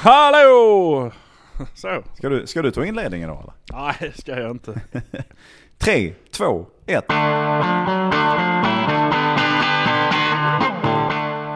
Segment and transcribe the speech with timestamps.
[0.00, 1.12] Hallå!
[1.74, 2.02] Så.
[2.14, 3.82] Ska du, ska du ta inledningen då eller?
[3.82, 4.80] Nej, det ska jag inte.
[5.78, 7.04] Tre, två, ett.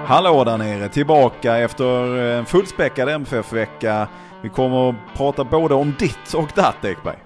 [0.06, 4.08] Hallå där nere, tillbaka efter en fullspäckad MFF-vecka.
[4.42, 7.18] Vi kommer att prata både om ditt och datt Ekberg.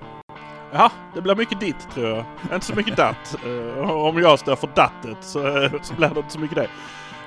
[0.73, 2.25] Ja, det blir mycket ditt tror jag.
[2.55, 3.37] Inte så mycket datt.
[3.47, 6.69] Uh, om jag står för dattet så, så blir det inte så mycket det.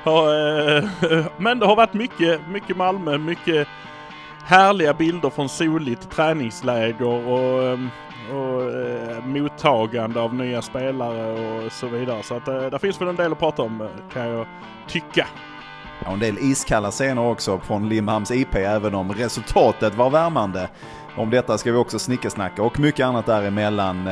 [0.06, 3.68] Eh, men det har varit mycket, mycket Malmö, mycket
[4.44, 7.80] härliga bilder från soligt träningsläger och, eh,
[8.32, 12.24] och eh, mottagande av nya spelare och så vidare.
[12.24, 14.48] Så att uh, där finns väl en del att prata om kan jag
[14.88, 15.28] tycka.
[16.06, 20.70] Ja, en del iskalla scener också från Limhamns IP även om resultatet var värmande.
[21.18, 24.04] Om detta ska vi också snickersnacka och mycket annat däremellan.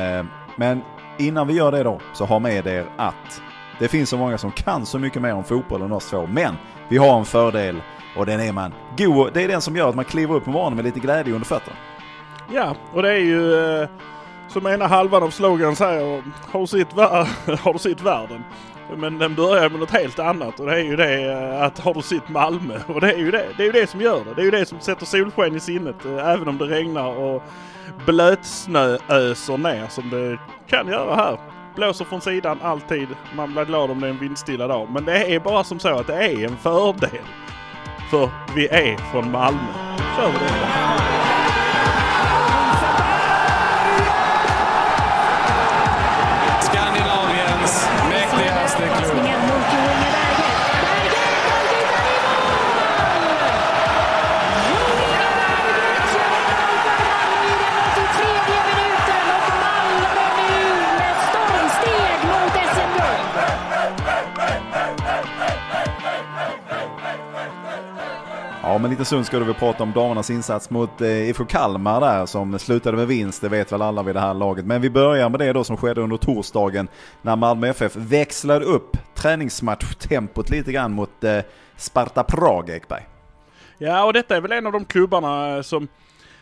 [0.56, 0.80] Men
[1.18, 3.42] innan vi gör det då så ha med er att
[3.78, 6.26] det finns så många som kan så mycket mer om fotboll än oss två.
[6.26, 6.54] Men
[6.88, 7.82] vi har en fördel
[8.16, 9.30] och den är man god.
[9.34, 11.46] Det är den som gör att man kliver upp på morgonen med lite glädje under
[11.46, 11.76] fötterna.
[12.52, 13.88] Ja, och det är ju eh,
[14.48, 16.92] som ena halvan av slogan säger, har du sitt,
[17.60, 18.44] har du sitt världen?
[18.96, 21.94] Men den börjar med något helt annat och det är ju det eh, att har
[21.94, 22.80] du sitt Malmö?
[22.86, 24.34] Och det är ju det, det är ju det som gör det.
[24.34, 27.42] Det är ju det som sätter solsken i sinnet eh, även om det regnar och
[28.06, 31.38] blötsnö öser ner som det kan göra här.
[31.78, 33.08] Blåser från sidan alltid.
[33.36, 34.88] Man blir glad om det är en vindstilla dag.
[34.90, 37.24] Men det är bara som så att det är en fördel.
[38.10, 39.72] För vi är från Malmö.
[40.16, 41.37] Kör vi det.
[68.88, 72.58] En liten stund ska vi prata om damernas insats mot eh, IFK Kalmar där som
[72.58, 74.64] slutade med vinst, det vet väl alla vid det här laget.
[74.64, 76.88] Men vi börjar med det då som skedde under torsdagen
[77.22, 81.38] när Malmö FF växlade upp träningsmatchtempot lite grann mot eh,
[81.76, 83.06] Sparta Prag, Ekberg.
[83.78, 85.88] Ja, och detta är väl en av de klubbarna eh, som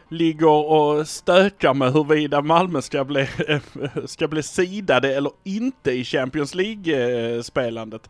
[0.08, 3.28] ligger och stökar med huruvida Malmö ska bli,
[4.06, 8.08] ska bli sidade eller inte i Champions League-spelandet.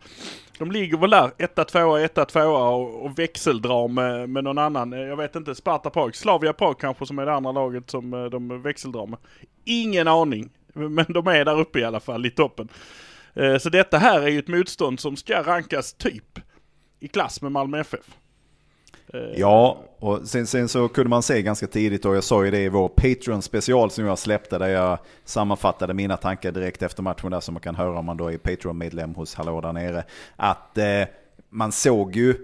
[0.57, 4.93] De ligger väl där, etta, tvåa, etta, tvåa och, och växeldrar med, med någon annan.
[4.93, 8.13] Eh, jag vet inte, Sparta Prag, Slavia Prag kanske som är det andra laget som
[8.13, 9.19] eh, de växeldrar med.
[9.65, 12.69] Ingen aning, men de är där uppe i alla fall i toppen.
[13.33, 16.39] Eh, så detta här är ju ett motstånd som ska rankas typ
[16.99, 18.17] i klass med Malmö FF.
[19.13, 22.51] Eh, ja, och sen, sen, så kunde man se ganska tidigt och jag sa ju
[22.51, 27.03] det i vår Patreon special som jag släppte där jag sammanfattade mina tankar direkt efter
[27.03, 30.03] matchen där som man kan höra om man då är Patreon-medlem hos Hallå där nere.
[30.35, 31.03] Att eh,
[31.49, 32.35] man såg ju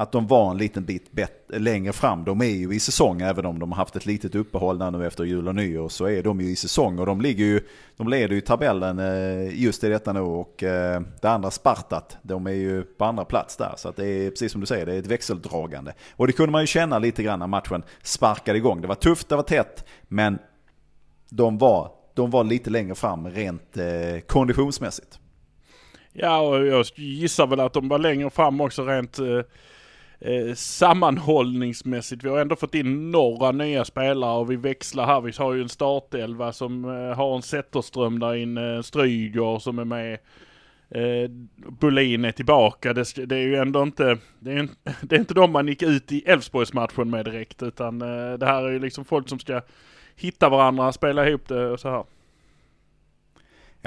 [0.00, 1.10] att de var en liten bit
[1.48, 2.24] längre fram.
[2.24, 5.06] De är ju i säsong, även om de har haft ett litet uppehåll där nu
[5.06, 6.98] efter jul och nyår, så är de ju i säsong.
[6.98, 7.60] Och de, ligger ju,
[7.96, 10.20] de leder ju tabellen eh, just i detta nu.
[10.20, 13.74] Och eh, det andra Spartat, de är ju på andra plats där.
[13.76, 15.94] Så att det är precis som du säger, det är ett växeldragande.
[16.16, 18.80] Och det kunde man ju känna lite grann när matchen sparkade igång.
[18.80, 20.38] Det var tufft, det var tätt, men
[21.30, 25.18] de var, de var lite längre fram rent eh, konditionsmässigt.
[26.12, 29.18] Ja, och jag gissar väl att de var längre fram också rent
[30.20, 32.24] eh sammanhållningsmässigt.
[32.24, 35.20] Vi har ändå fått in några nya spelare och vi växlar här.
[35.20, 39.78] Vi har ju en startelva som eh, har en Zetterström där inne, eh, Stryger som
[39.78, 40.18] är med.
[40.90, 42.92] Eh, Bolin är tillbaka.
[42.92, 44.68] Det, det, är ju ändå inte, det är,
[45.02, 48.62] det är inte de man gick ut i Elfsborgsmatchen med direkt utan eh, det här
[48.62, 49.60] är ju liksom folk som ska
[50.16, 52.04] hitta varandra, spela ihop det och så här.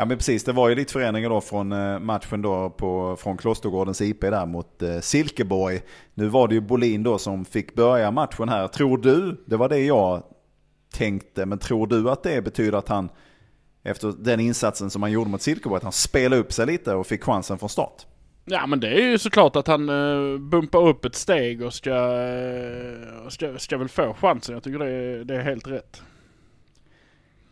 [0.01, 3.38] Ja men precis, det var ju lite förändringar då från eh, matchen då på, från
[3.38, 5.81] Klostergårdens IP där mot eh, Silkeborg.
[6.13, 8.67] Nu var det ju Bolin då som fick börja matchen här.
[8.67, 10.23] Tror du, det var det jag
[10.94, 13.09] tänkte, men tror du att det betyder att han
[13.84, 17.07] efter den insatsen som han gjorde mot Silkeborg, att han spelade upp sig lite och
[17.07, 18.06] fick chansen från start?
[18.45, 21.94] Ja men det är ju såklart att han uh, bumpar upp ett steg och ska,
[21.94, 24.54] uh, ska, ska väl få chansen.
[24.54, 26.01] Jag tycker det är, det är helt rätt.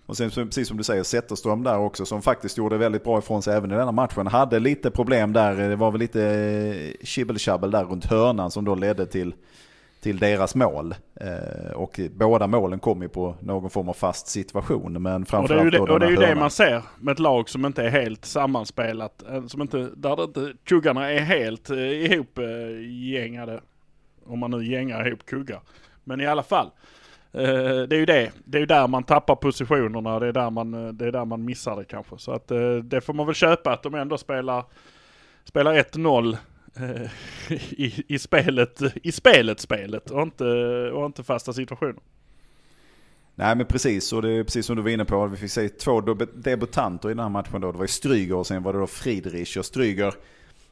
[0.09, 3.41] Och sen precis som du säger, Zetterström där också som faktiskt gjorde väldigt bra ifrån
[3.41, 4.27] sig även i denna matchen.
[4.27, 8.75] Hade lite problem där, det var väl lite eh, kibbel där runt hörnan som då
[8.75, 9.33] ledde till,
[10.01, 10.95] till deras mål.
[11.15, 15.01] Eh, och båda målen kom ju på någon form av fast situation.
[15.01, 17.11] Men framförallt och det är ju det, och det, är ju det man ser med
[17.11, 19.23] ett lag som inte är helt sammanspelat.
[19.29, 22.39] Eh, som inte, där det inte, kuggarna är helt ihop
[23.13, 23.61] gängade.
[24.25, 25.61] Om man nu gängar ihop kuggar.
[26.03, 26.71] Men i alla fall.
[27.33, 28.31] Eh, det är ju det.
[28.45, 30.19] Det är ju där man tappar positionerna.
[30.19, 32.17] Det är där man, eh, det är där man missar det kanske.
[32.17, 34.65] Så att eh, det får man väl köpa att de ändå spelar,
[35.43, 36.37] spelar 1-0
[37.69, 40.45] i, i spelet, i spelet spelet och inte,
[40.91, 42.01] och inte fasta situationer.
[43.35, 45.27] Nej men precis, och det är precis som du var inne på.
[45.27, 46.01] Vi fick se två
[46.35, 47.71] debutanter i den här matchen då.
[47.71, 49.57] Det var ju Stryger och sen var det då Friedrich.
[49.57, 50.13] Och Stryger,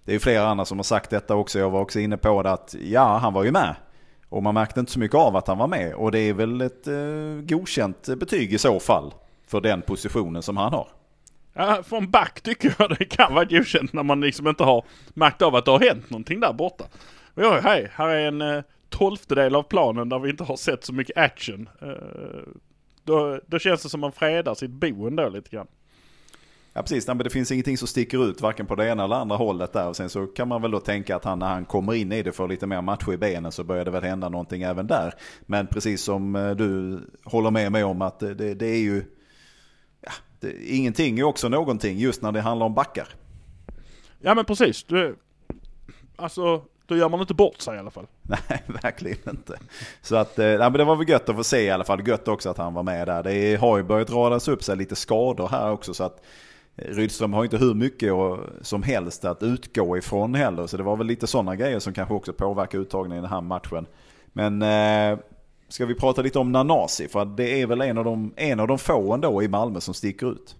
[0.05, 1.59] det är ju flera andra som har sagt detta också.
[1.59, 3.75] Jag var också inne på det att ja, han var ju med.
[4.29, 5.93] Och man märkte inte så mycket av att han var med.
[5.95, 6.93] Och det är väl ett eh,
[7.41, 9.13] godkänt betyg i så fall.
[9.47, 10.87] För den positionen som han har.
[11.53, 15.41] Ja, från back tycker jag det kan vara godkänt när man liksom inte har märkt
[15.41, 16.83] av att det har hänt någonting där borta.
[17.33, 20.83] Och ja, hej, här är en eh, tolftedel av planen där vi inte har sett
[20.83, 21.69] så mycket action.
[21.81, 22.53] Eh,
[23.03, 25.67] då, då känns det som man fredar sitt bo ändå lite grann.
[26.77, 29.35] Ja precis, men det finns ingenting som sticker ut varken på det ena eller andra
[29.35, 29.87] hållet där.
[29.87, 32.23] Och sen så kan man väl då tänka att han när han kommer in i
[32.23, 35.13] det får lite mer matcher i benen så börjar det väl hända någonting även där.
[35.41, 39.03] Men precis som eh, du håller med mig om att det, det är ju...
[40.01, 43.07] Ja, det, ingenting är också någonting just när det handlar om backar.
[44.19, 44.83] Ja men precis.
[44.83, 45.15] Du,
[46.15, 48.07] alltså då gör man inte bort sig i alla fall.
[48.21, 49.59] Nej, verkligen inte.
[50.01, 52.07] Så att, eh, ja, men det var väl gött att få se i alla fall.
[52.07, 53.23] Gött också att han var med där.
[53.23, 56.25] Det har ju börjat radas upp sig lite skador här också så att eh,
[56.77, 58.13] Rydström har inte hur mycket
[58.61, 60.67] som helst att utgå ifrån heller.
[60.67, 63.41] Så det var väl lite sådana grejer som kanske också påverkar uttagningen i den här
[63.41, 63.85] matchen.
[64.33, 65.19] Men eh,
[65.67, 67.07] ska vi prata lite om Nanasi?
[67.07, 69.93] För det är väl en av de, en av de få ändå i Malmö som
[69.93, 70.55] sticker ut.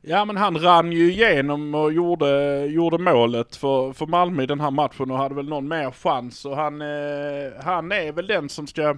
[0.00, 4.60] Ja men han rann ju igenom och gjorde, gjorde målet för, för Malmö i den
[4.60, 6.44] här matchen och hade väl någon mer chans.
[6.44, 8.96] Och han, eh, han är väl den som ska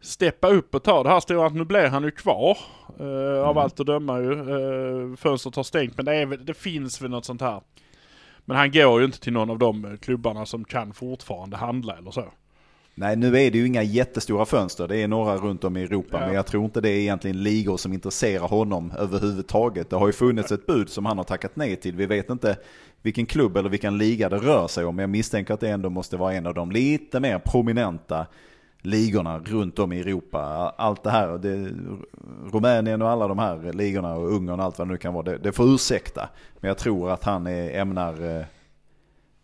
[0.00, 1.48] steppa upp och ta det här stora.
[1.48, 2.58] Nu blir han ju kvar.
[2.98, 3.44] Eh, mm.
[3.44, 4.32] Av allt att döma ju.
[4.32, 7.60] Eh, fönstret har stängt men det, är, det finns väl något sånt här.
[8.44, 12.10] Men han går ju inte till någon av de klubbarna som kan fortfarande handla eller
[12.10, 12.24] så.
[12.94, 14.88] Nej, nu är det ju inga jättestora fönster.
[14.88, 16.18] Det är några runt om i Europa.
[16.20, 16.26] Ja.
[16.26, 19.90] Men jag tror inte det är egentligen ligor som intresserar honom överhuvudtaget.
[19.90, 21.96] Det har ju funnits ett bud som han har tackat nej till.
[21.96, 22.56] Vi vet inte
[23.02, 24.96] vilken klubb eller vilken liga det rör sig om.
[24.96, 28.26] Men jag misstänker att det ändå måste vara en av de lite mer prominenta
[28.82, 30.38] ligorna runt om i Europa.
[30.78, 31.70] Allt det här, det,
[32.52, 35.24] Rumänien och alla de här ligorna och Ungern och allt vad det nu kan vara.
[35.24, 36.28] Det, det får ursäkta.
[36.60, 38.44] Men jag tror att han är, ämnar eh,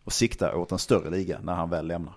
[0.07, 2.15] sikta åt en större liga när han väl lämnar.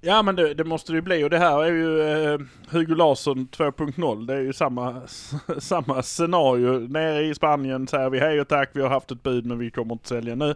[0.00, 2.40] Ja men det, det, måste det ju bli och det här är ju eh,
[2.70, 4.26] Hugo Larsson 2.0.
[4.26, 5.02] Det är ju samma,
[5.58, 6.88] samma scenario.
[6.88, 9.70] Nere i Spanien säger vi hej och tack, vi har haft ett bud men vi
[9.70, 10.54] kommer inte sälja nu.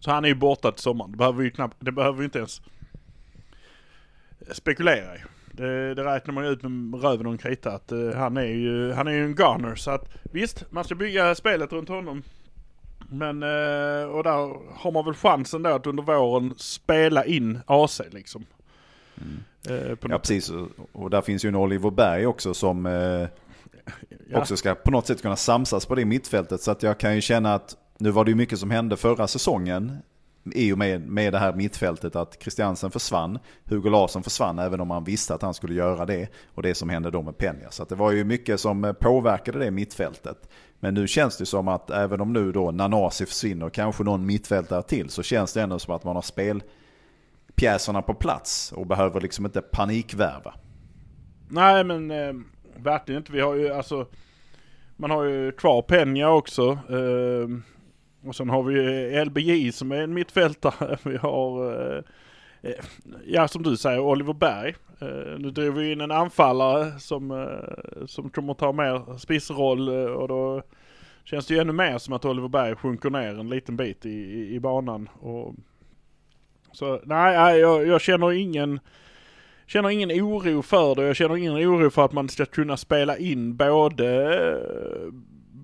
[0.00, 1.10] Så han är ju borta till sommaren.
[1.10, 2.62] Det behöver vi ju knappt, det behöver vi inte ens
[4.54, 5.18] spekulera i.
[5.52, 8.42] Det, det räknar man ju ut med röven och en krita att uh, han är
[8.42, 9.74] ju, han är ju en gunner.
[9.74, 12.22] Så att visst, man ska bygga spelet runt honom.
[13.08, 18.00] Men, uh, och där har man väl chansen då att under våren spela in AC
[18.10, 18.44] liksom.
[19.16, 19.42] Mm.
[19.68, 20.50] Eh, ja precis,
[20.92, 22.86] och där finns ju en Oliver Berg också som
[24.30, 24.38] ja.
[24.38, 26.60] också ska på något sätt kunna samsas på det mittfältet.
[26.60, 29.26] Så att jag kan ju känna att nu var det ju mycket som hände förra
[29.26, 29.98] säsongen
[30.44, 34.90] i och med, med det här mittfältet att Christiansen försvann, Hugo Larsson försvann även om
[34.90, 37.70] han visste att han skulle göra det och det som hände då med Penja.
[37.70, 40.48] Så det var ju mycket som eh, påverkade det mittfältet.
[40.80, 44.82] Men nu känns det som att även om nu då Nanasi försvinner, kanske någon mittfältare
[44.82, 49.44] till, så känns det ändå som att man har spelpjäserna på plats och behöver liksom
[49.44, 50.54] inte panikvärva.
[51.48, 52.32] Nej men eh,
[52.76, 53.32] verkligen inte.
[53.32, 54.06] Vi har ju alltså
[54.96, 56.70] man har ju kvar Penja också.
[56.70, 57.48] Eh,
[58.24, 60.98] och sen har vi LBJ som är en mittfältare.
[61.04, 62.02] Vi har, eh,
[62.62, 62.84] eh,
[63.26, 64.74] ja som du säger, Oliver Berg.
[65.00, 70.12] Eh, nu drog vi in en anfallare som, eh, som kommer ta mer spissroll eh,
[70.12, 70.62] och då
[71.24, 74.10] känns det ju ännu mer som att Oliver Berg sjunker ner en liten bit i,
[74.10, 75.08] i, i banan.
[75.20, 75.54] Och
[76.72, 78.80] så nej, jag, jag känner ingen
[79.66, 81.06] känner ingen oro för det.
[81.06, 85.12] Jag känner ingen oro för att man ska kunna spela in både eh,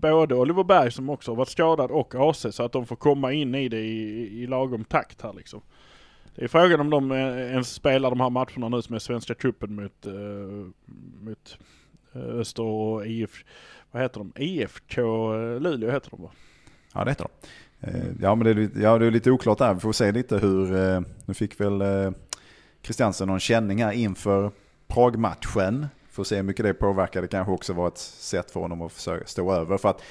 [0.01, 3.33] både Oliver Berg som också har varit skadad och AC så att de får komma
[3.33, 5.61] in i det i, i lagom takt här liksom.
[6.35, 7.19] Det är frågan om de eh,
[7.53, 10.67] ens spelar de här matcherna nu som är Svenska cupen mot, uh,
[11.21, 11.59] mot
[12.13, 13.45] eh, Öster och IF,
[13.91, 14.33] vad heter de?
[14.37, 15.03] IFK
[15.59, 16.31] Luleå heter de va?
[16.95, 17.49] Ja det heter de.
[18.21, 19.75] Ja, men det är, ja, det är lite oklart där.
[19.75, 20.67] Vi får se lite hur...
[21.27, 21.83] Nu fick väl
[22.83, 24.51] Kristiansen någon känning här inför
[24.89, 25.87] Pragmatchen.
[26.19, 27.23] Får se hur mycket det påverkar.
[27.23, 29.79] Det kanske också var ett sätt för honom att försöka stå över.
[29.79, 30.03] För att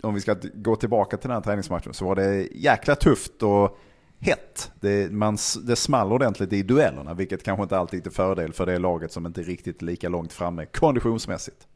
[0.00, 3.78] om vi ska gå tillbaka till den här träningsmatchen så var det jäkla tufft och
[4.18, 4.72] hett.
[4.80, 8.66] Det, man, det small ordentligt i duellerna, vilket kanske inte alltid är till fördel för
[8.66, 11.66] det laget som inte är riktigt lika långt framme konditionsmässigt.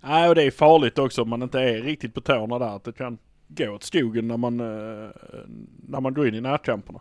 [0.00, 2.76] Nej, och det är farligt också om man inte är riktigt på tårna där.
[2.76, 3.18] Att det kan
[3.48, 5.10] gå åt skogen när man, eh,
[5.88, 7.00] när man går in i närkamperna.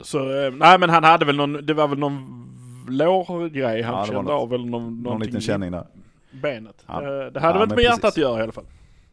[0.00, 2.54] Så, eh, nej men han hade väl någon, det var väl någon
[2.88, 5.86] lårgrej han ja, kände av eller någon, någon liten känning där.
[6.30, 6.84] Benet.
[6.86, 7.00] Ja.
[7.00, 8.64] Det, det hade ja, väl med hjärtat att göra i alla fall.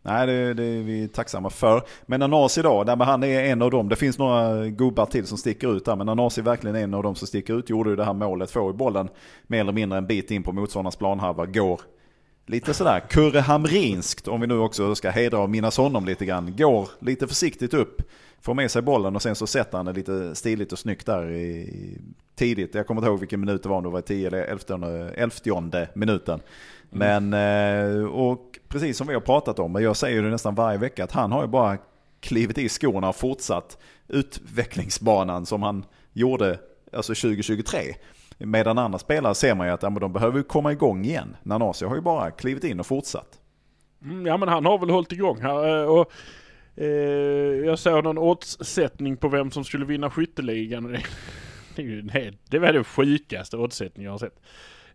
[0.01, 1.81] Nej, det, det är vi tacksamma för.
[2.05, 3.89] Men Nanasi då, där han är en av dem.
[3.89, 7.03] Det finns några gubbar till som sticker ut där, men Nanasi är verkligen en av
[7.03, 7.69] dem som sticker ut.
[7.69, 9.09] Gjorde ju det här målet, får ju bollen
[9.47, 11.81] mer eller mindre en bit in på motståndarnas planhalva, går
[12.45, 16.55] lite sådär Kurre Hamrinskt, om vi nu också ska hedra och minnas honom lite grann.
[16.57, 18.01] Går lite försiktigt upp,
[18.45, 21.31] får med sig bollen och sen så sätter han det lite stiligt och snyggt där
[21.31, 21.97] i,
[22.35, 22.75] tidigt.
[22.75, 24.43] Jag kommer inte ihåg vilken minut det var, om det var i 10 eller
[25.17, 26.39] 11 minuten.
[26.89, 28.09] Men, mm.
[28.09, 31.31] och precis som vi har pratat om, jag säger det nästan varje vecka, att han
[31.31, 31.77] har ju bara
[32.19, 36.59] klivit i skorna och fortsatt utvecklingsbanan som han gjorde
[36.93, 37.79] alltså 2023.
[38.37, 41.35] Medan andra spelare ser man ju att ja, de behöver komma igång igen.
[41.43, 43.39] Nanasi har ju bara klivit in och fortsatt.
[44.03, 45.83] Mm, ja men han har väl hållit igång här.
[45.83, 46.11] Eh, och,
[46.75, 46.87] eh,
[47.65, 50.97] jag såg någon oddssättning på vem som skulle vinna skytteligan.
[52.49, 54.39] Det var det sjukaste oddsättningen jag har sett.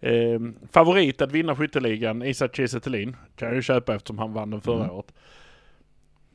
[0.00, 0.40] Eh,
[0.72, 4.84] favorit att vinna skytteligan, Isak Kiese Kan jag ju köpa eftersom han vann den förra
[4.84, 4.96] mm.
[4.96, 5.12] året.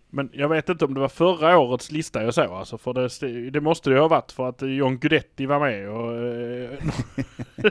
[0.10, 2.78] Men jag vet inte om det var förra årets lista jag såg alltså.
[2.78, 6.16] För det, det måste det ju ha varit för att John Guidetti var med och,
[6.16, 6.80] eh,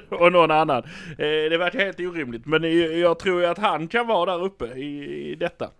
[0.20, 0.82] och någon annan.
[1.10, 2.46] Eh, det verkar helt orimligt.
[2.46, 2.62] Men
[3.00, 5.70] jag tror ju att han kan vara där uppe i, i detta.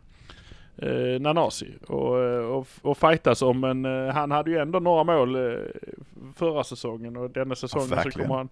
[0.77, 2.17] Eh, Nanasi och,
[2.59, 5.37] och, och fightas om men han hade ju ändå några mål
[6.37, 8.49] förra säsongen och denna säsongen ja, så kommer han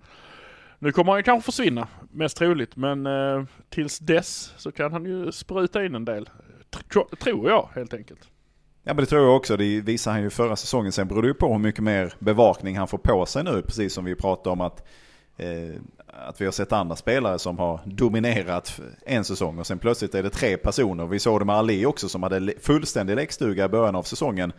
[0.83, 5.05] nu kommer han ju kanske försvinna, mest troligt, men eh, tills dess så kan han
[5.05, 6.29] ju spruta in en del.
[7.21, 8.29] Tror jag helt enkelt.
[8.83, 9.57] Ja men det tror jag också.
[9.57, 10.93] Det visar han ju förra säsongen.
[10.93, 13.62] Sen beror det ju på hur mycket mer bevakning han får på sig nu.
[13.62, 14.87] Precis som vi pratade om att,
[15.37, 15.81] eh,
[16.29, 20.23] att vi har sett andra spelare som har dominerat en säsong och sen plötsligt är
[20.23, 21.07] det tre personer.
[21.07, 24.52] Vi såg det med Ali också som hade fullständig läckstuga i början av säsongen.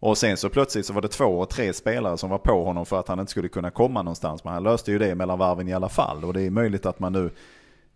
[0.00, 2.86] Och sen så plötsligt så var det två och tre spelare som var på honom
[2.86, 4.44] för att han inte skulle kunna komma någonstans.
[4.44, 6.24] Men han löste ju det mellan varven i alla fall.
[6.24, 7.30] Och det är möjligt att man nu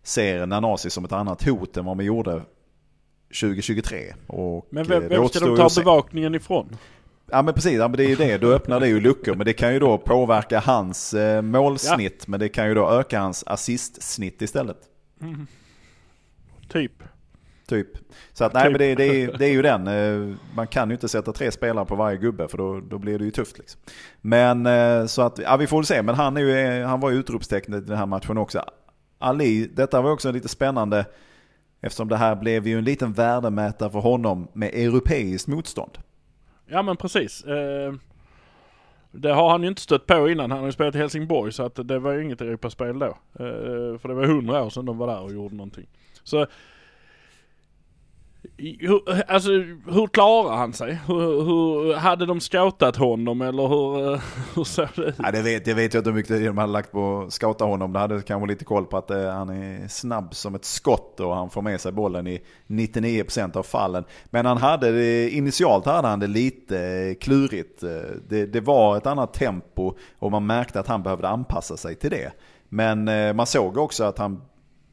[0.03, 2.41] ser Nanasi som ett annat hot än vad man gjorde
[3.41, 4.13] 2023.
[4.27, 6.77] Och men vem, vem ska de ta bevakningen ifrån?
[7.31, 8.37] Ja men precis, ja, men det är ju det.
[8.37, 9.35] Då öppnar det ju luckor.
[9.35, 12.17] Men det kan ju då påverka hans eh, målsnitt.
[12.19, 12.25] Ja.
[12.27, 14.77] Men det kan ju då öka hans assistsnitt istället.
[15.21, 15.47] Mm.
[16.69, 17.03] Typ.
[17.67, 17.87] Typ.
[18.33, 19.87] Så att nej men det, det, är, det är ju den.
[19.87, 23.19] Eh, man kan ju inte sätta tre spelare på varje gubbe för då, då blir
[23.19, 23.57] det ju tufft.
[23.57, 23.81] Liksom.
[24.21, 26.01] Men eh, så att, ja vi får väl se.
[26.01, 28.63] Men han, är ju, han var ju utropstecknet i den här matchen också.
[29.19, 31.05] Ali, detta var också lite spännande.
[31.81, 35.97] Eftersom det här blev ju en liten värdemätare för honom med europeiskt motstånd.
[36.73, 37.43] Ja men precis.
[37.43, 37.93] Eh,
[39.11, 40.51] det har han ju inte stött på innan.
[40.51, 43.17] Han har ju spelat i Helsingborg så att det var ju inget Europaspel då.
[43.39, 45.87] Eh, för det var hundra år sedan de var där och gjorde någonting.
[46.23, 46.45] Så
[48.79, 49.49] hur, alltså
[49.87, 50.99] hur klarar han sig?
[51.07, 54.21] Hur, hur, hade de scoutat honom eller hur, eh,
[54.55, 55.15] hur såg det ut?
[55.23, 57.65] Ja, det, vet, det vet jag inte hur mycket de hade lagt på att scouta
[57.65, 57.93] honom.
[57.93, 61.35] De hade kanske lite koll på att eh, han är snabb som ett skott och
[61.35, 64.03] han får med sig bollen i 99% av fallen.
[64.25, 67.83] Men han hade det, initialt hade han det lite eh, klurigt.
[67.83, 67.89] Eh,
[68.29, 72.11] det, det var ett annat tempo och man märkte att han behövde anpassa sig till
[72.11, 72.31] det.
[72.69, 74.41] Men eh, man såg också att han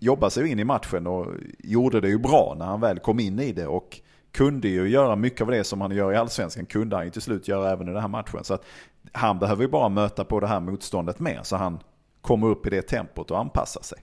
[0.00, 1.26] jobbade sig in i matchen och
[1.58, 3.66] gjorde det ju bra när han väl kom in i det.
[3.66, 4.00] Och
[4.32, 7.22] kunde ju göra mycket av det som han gör i allsvenskan, kunde han ju till
[7.22, 8.44] slut göra även i den här matchen.
[8.44, 8.64] Så att
[9.12, 11.78] han behöver ju bara möta på det här motståndet mer, så han
[12.20, 13.98] kommer upp i det tempot och anpassar sig.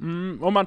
[0.00, 0.66] Mm, om, man,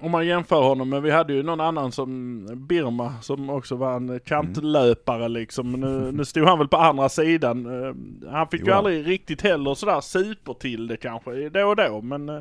[0.00, 3.96] om man jämför honom med, vi hade ju någon annan som Birma som också var
[3.96, 5.32] en kantlöpare mm.
[5.32, 5.72] liksom.
[5.72, 7.66] Nu, nu stod han väl på andra sidan.
[7.66, 7.94] Eh,
[8.30, 8.66] han fick jo.
[8.66, 12.00] ju aldrig riktigt heller sådär super till det kanske, då och då.
[12.00, 12.40] Men eh,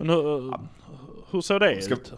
[0.00, 0.60] men hur, ja.
[1.30, 2.12] hur ser det ska, ut?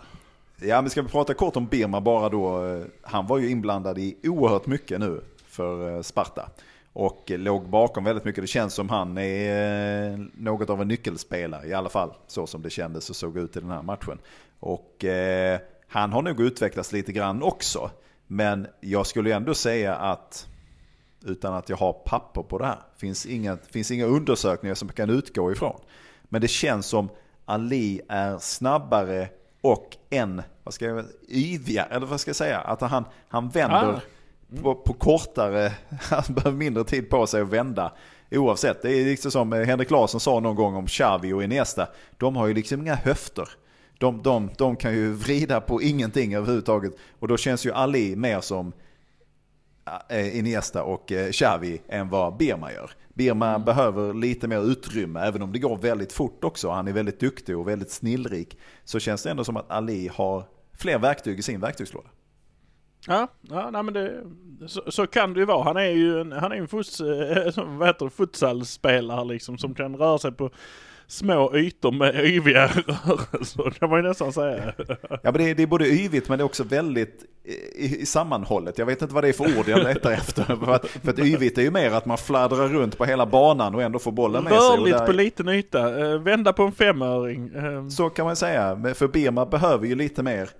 [0.60, 2.82] Ja, men ska vi prata kort om Birma bara då.
[3.02, 6.50] Han var ju inblandad i oerhört mycket nu för eh, Sparta.
[6.92, 8.42] Och låg bakom väldigt mycket.
[8.42, 11.66] Det känns som han är eh, något av en nyckelspelare.
[11.66, 14.18] I alla fall så som det kändes och såg ut i den här matchen.
[14.60, 17.90] Och eh, han har nog utvecklats lite grann också.
[18.26, 20.48] Men jag skulle ändå säga att
[21.24, 22.78] utan att jag har papper på det här.
[22.96, 25.80] Finns inga, finns inga undersökningar som kan utgå ifrån.
[26.22, 27.08] Men det känns som
[27.44, 29.28] Ali är snabbare
[29.60, 34.00] och än, vad ska jag yviga, eller vad ska jag säga, att han, han vänder
[34.56, 34.62] ah.
[34.62, 37.92] på, på, kortare, han behöver mindre tid på sig att vända.
[38.30, 41.88] Oavsett, det är liksom som Henrik Larsson sa någon gång om Xavi och Iniesta.
[42.16, 43.48] De har ju liksom inga höfter.
[43.98, 46.92] De, de, de kan ju vrida på ingenting överhuvudtaget.
[47.18, 48.72] Och då känns ju Ali mer som
[50.08, 52.90] eh, Iniesta och eh, Xavi än vad Birma gör.
[53.14, 53.64] Birma mm.
[53.64, 56.70] behöver lite mer utrymme, även om det går väldigt fort också.
[56.70, 58.58] Han är väldigt duktig och väldigt snillrik.
[58.84, 60.44] Så känns det ändå som att Ali har
[60.78, 62.08] fler verktyg i sin verktygslåda.
[63.06, 64.24] Ja, ja nej, men det,
[64.66, 65.64] så, så, kan det ju vara.
[65.64, 67.00] Han är ju en, han är en futs,
[67.56, 70.50] vad heter det, futsalspelare liksom som kan röra sig på
[71.12, 74.72] små ytor med yviga rörelser kan man ju nästan säga.
[75.10, 77.24] Ja men det är, det är både yvigt men det är också väldigt
[77.74, 78.78] i, i sammanhållet.
[78.78, 80.44] Jag vet inte vad det är för ord jag letar efter.
[80.64, 83.74] För att, för att yvigt är ju mer att man fladdrar runt på hela banan
[83.74, 84.78] och ändå får bollen med Rörligt sig.
[84.78, 87.50] Rörligt på liten yta, eh, vända på en femöring.
[87.54, 87.88] Eh.
[87.88, 90.50] Så kan man säga, för Birma behöver ju lite mer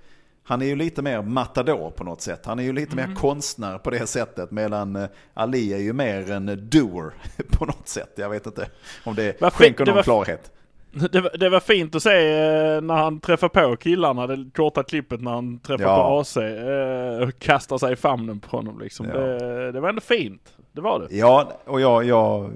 [0.52, 2.47] han är ju lite mer matador på något sätt.
[2.47, 3.11] Han är ju lite mm.
[3.11, 4.50] mer konstnär på det sättet.
[4.50, 7.12] Medan eh, Ali är ju mer en doer
[7.50, 8.12] på något sätt.
[8.16, 8.68] Jag vet inte
[9.04, 10.50] om det Varför, skänker någon det var, klarhet.
[11.12, 14.82] Det var, det var, fint att se eh, när han träffar på killarna, det korta
[14.82, 16.09] klippet när han träffar ja.
[16.09, 16.37] på AC.
[16.37, 19.06] Eh, och kastar sig i famnen på honom liksom.
[19.06, 19.14] Ja.
[19.14, 20.54] Det, det, var ändå fint.
[20.73, 21.16] Det var det.
[21.16, 22.50] Ja, och jag, jag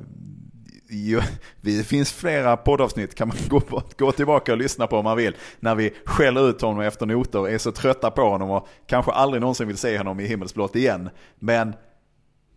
[1.61, 5.37] det finns flera poddavsnitt kan man gå, gå tillbaka och lyssna på om man vill.
[5.61, 9.41] När vi skäller ut honom efter noter, är så trötta på honom och kanske aldrig
[9.41, 11.11] någonsin vill se honom i himmelsblått igen.
[11.39, 11.75] Men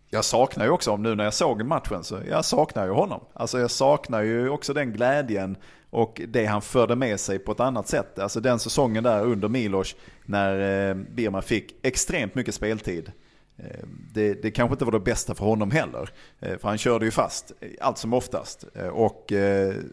[0.09, 3.21] jag saknar ju också, nu när jag såg matchen, så jag saknar ju honom.
[3.33, 5.57] Alltså jag saknar ju också den glädjen
[5.89, 8.19] och det han förde med sig på ett annat sätt.
[8.19, 9.95] Alltså den säsongen där under Milos
[10.25, 13.11] när eh, Birma fick extremt mycket speltid.
[13.63, 16.09] Eh, det, det kanske inte var det bästa för honom heller.
[16.39, 17.51] Eh, för han körde ju fast
[17.81, 18.65] allt som oftast.
[18.75, 19.33] Eh, och,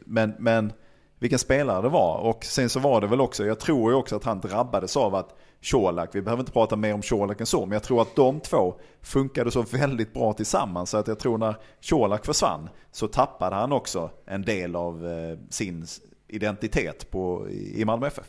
[0.04, 0.73] men, men
[1.18, 2.18] vilken spelare det var.
[2.18, 5.14] Och sen så var det väl också, jag tror ju också att han drabbades av
[5.14, 5.37] att
[5.70, 8.40] Colak, vi behöver inte prata mer om Colak än så, men jag tror att de
[8.40, 10.90] två funkade så väldigt bra tillsammans.
[10.90, 11.54] Så att jag tror när
[11.90, 15.06] Colak försvann så tappade han också en del av
[15.50, 15.87] sin
[16.28, 18.26] identitet på, i Malmö FF.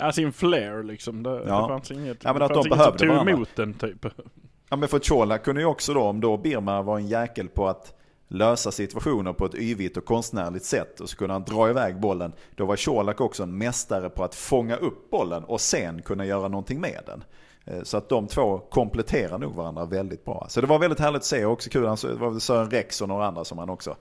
[0.00, 1.22] Ja, sin flair liksom.
[1.22, 1.62] Det, ja.
[1.62, 4.06] det fanns inget, ja, men att de behövde tog emot den typ.
[4.70, 7.68] Ja men för Chola kunde ju också då, om då Birma var en jäkel på
[7.68, 7.94] att
[8.28, 12.32] lösa situationer på ett yvigt och konstnärligt sätt och så kunde han dra iväg bollen.
[12.56, 16.48] Då var Colak också en mästare på att fånga upp bollen och sen kunna göra
[16.48, 17.24] någonting med den.
[17.64, 20.46] Eh, så att de två kompletterar nog varandra väldigt bra.
[20.48, 23.08] Så det var väldigt härligt att se och också kul, det var Sören Rex och
[23.08, 23.96] några andra som han också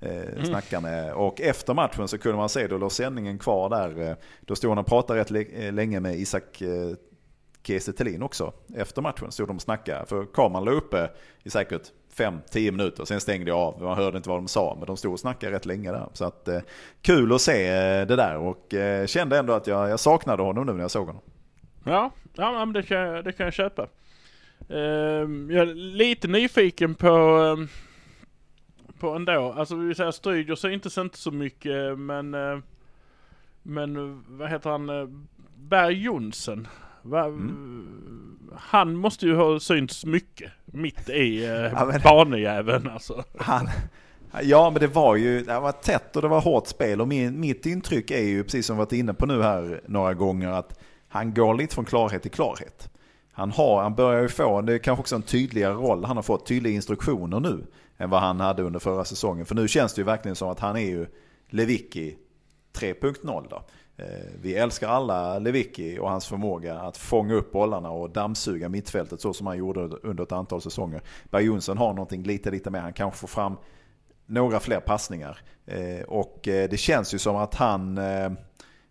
[0.00, 0.44] eh, mm.
[0.44, 1.14] snackade med.
[1.14, 4.10] Och efter matchen så kunde man se, då låg sändningen kvar där.
[4.10, 5.30] Eh, då stod han och pratade rätt
[5.74, 6.62] länge med Isak
[7.66, 8.52] Kiese Thelin också.
[8.74, 10.06] Efter matchen stod de och snackade.
[10.06, 11.10] För kameran låg uppe
[11.42, 11.82] i säkert
[12.16, 13.04] 5-10 minuter.
[13.04, 13.82] Sen stängde jag av.
[13.82, 14.76] Man hörde inte vad de sa.
[14.78, 16.08] Men de stod och snackade rätt länge där.
[16.12, 16.60] Så att, eh,
[17.02, 18.36] kul att se eh, det där.
[18.36, 21.22] Och eh, kände ändå att jag, jag saknade honom nu när jag såg honom.
[21.84, 23.88] Ja, ja men det, kan, det kan jag köpa.
[24.68, 24.78] Eh,
[25.48, 27.68] jag är lite nyfiken på, ehm,
[28.98, 29.54] på ändå.
[29.56, 32.58] Alltså vi säger Stryger så inte så mycket eh, men eh,
[33.66, 35.26] men vad heter han?
[35.56, 36.68] Berg Jonsen.
[37.04, 38.50] Va, mm.
[38.56, 43.24] Han måste ju ha synts mycket mitt i eh, ja, men, banejäveln alltså.
[43.38, 43.68] Han,
[44.42, 47.40] ja men det var ju det var tätt och det var hårt spel och min,
[47.40, 50.80] mitt intryck är ju precis som vi varit inne på nu här några gånger att
[51.08, 52.90] han går lite från klarhet till klarhet.
[53.32, 56.22] Han, har, han börjar ju få, det är kanske också en tydligare roll, han har
[56.22, 57.66] fått tydliga instruktioner nu
[57.98, 59.46] än vad han hade under förra säsongen.
[59.46, 61.06] För nu känns det ju verkligen som att han är ju
[61.48, 62.16] Lewicki
[62.72, 63.62] 3.0 då.
[63.96, 64.06] Eh,
[64.40, 69.32] vi älskar alla Lewicki och hans förmåga att fånga upp bollarna och dammsuga mittfältet så
[69.32, 71.02] som han gjorde under ett antal säsonger.
[71.30, 72.80] Berg Jonsson har någonting lite, lite mer.
[72.80, 73.56] Han kanske får fram
[74.26, 75.38] några fler passningar.
[75.66, 78.00] Eh, och eh, det känns ju som att han,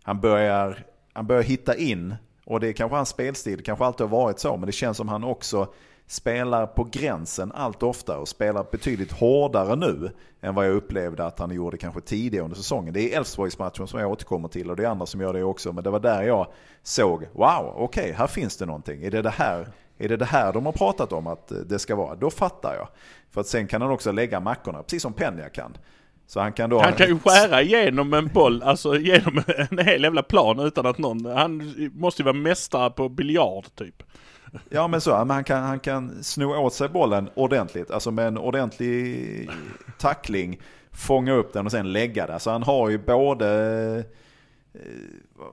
[0.03, 4.07] han, börjar, han börjar hitta in och det är kanske hans spelstil, det kanske alltid
[4.07, 5.73] har varit så, men det känns som han också
[6.07, 10.11] spelar på gränsen allt oftare och spelar betydligt hårdare nu
[10.41, 12.93] än vad jag upplevde att han gjorde kanske tidigare under säsongen.
[12.93, 15.73] Det är Elfsborgsmatchen som jag återkommer till och det är andra som gör det också.
[15.73, 16.47] Men det var där jag
[16.83, 19.03] såg, wow, okej, okay, här finns det någonting.
[19.03, 21.95] Är det det här är det det här de har pratat om att det ska
[21.95, 22.15] vara?
[22.15, 22.87] Då fattar jag.
[23.31, 25.77] För att sen kan han också lägga mackorna, precis som Penja kan.
[26.27, 26.81] Så han kan då...
[26.81, 30.97] Han kan ju skära igenom en boll, alltså genom en hel jävla plan utan att
[30.97, 31.25] någon...
[31.25, 34.03] Han måste ju vara mästare på biljard typ.
[34.69, 38.27] Ja men så, men han kan, han kan sno åt sig bollen ordentligt, alltså med
[38.27, 39.49] en ordentlig
[39.99, 40.61] tackling,
[40.91, 42.39] fånga upp den och sen lägga det.
[42.39, 43.47] Så han har ju både,
[44.73, 44.81] eh,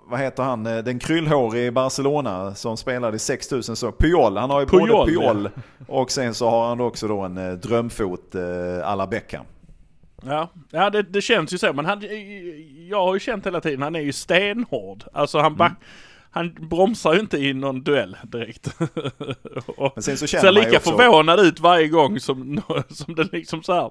[0.06, 4.50] vad heter han, eh, den kryllhårige i Barcelona som spelade i 6000 så Puyol, han
[4.50, 5.50] har ju Puyol, både Puyol
[5.88, 8.34] och sen så har han också då en eh, drömfot
[8.84, 9.44] alla Beckham.
[10.22, 11.72] Ja, ja det, det, känns ju så.
[11.72, 12.02] Men han,
[12.88, 15.04] jag har ju känt hela tiden, han är ju stenhård.
[15.12, 15.82] Alltså han back, mm
[16.30, 18.74] han bromsar ju inte i någon duell direkt.
[19.94, 20.96] Men sen så ser lika också...
[20.96, 23.90] förvånad ut varje gång som, som det liksom så här,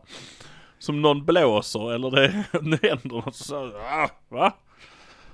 [0.80, 2.28] Som någon blåser eller det,
[2.88, 4.54] händer något så ah, va?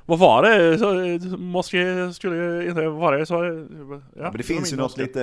[0.07, 0.77] Vad var det?
[0.77, 3.33] Så, måste, skulle inte vara det så?
[3.33, 3.41] Ja,
[4.15, 5.21] ja, men det finns ju något lite,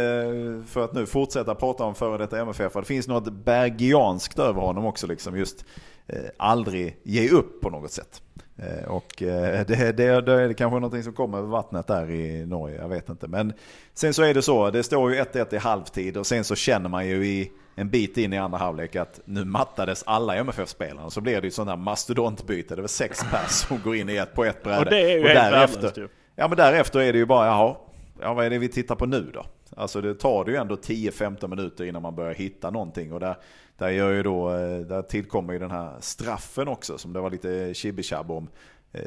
[0.67, 4.85] för att nu fortsätta prata om före detta MFF, det finns något bergianskt över honom
[4.87, 5.65] också liksom just
[6.07, 8.23] eh, aldrig ge upp på något sätt.
[8.57, 12.47] Eh, och eh, det, det, det är kanske någonting som kommer över vattnet där i
[12.47, 13.29] Norge, jag vet inte.
[13.29, 13.53] Men
[13.95, 16.89] sen så är det så, det står ju 1-1 i halvtid och sen så känner
[16.89, 21.11] man ju i en bit in i andra halvlek att nu mattades alla MFF-spelarna.
[21.11, 24.17] Så blir det ju sån här mastodontbyte, det var sex pers som går in i
[24.17, 24.79] ett på ett bräde.
[24.79, 27.77] Och det är ju och helt därefter, Ja men därefter är det ju bara, jaha,
[28.21, 29.45] ja, vad är det vi tittar på nu då?
[29.77, 33.13] Alltså det tar det ju ändå 10-15 minuter innan man börjar hitta någonting.
[33.13, 33.37] Och där,
[33.83, 37.31] där, gör ju då, eh, där tillkommer ju den här straffen också som det var
[37.31, 38.49] lite chibi om.
[38.93, 39.05] Eh,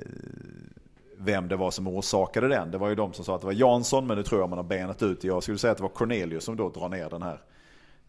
[1.17, 2.71] vem det var som orsakade den.
[2.71, 4.57] Det var ju de som sa att det var Jansson men nu tror jag man
[4.57, 5.23] har benat ut.
[5.23, 7.41] Jag skulle säga att det var Cornelius som då drar ner den här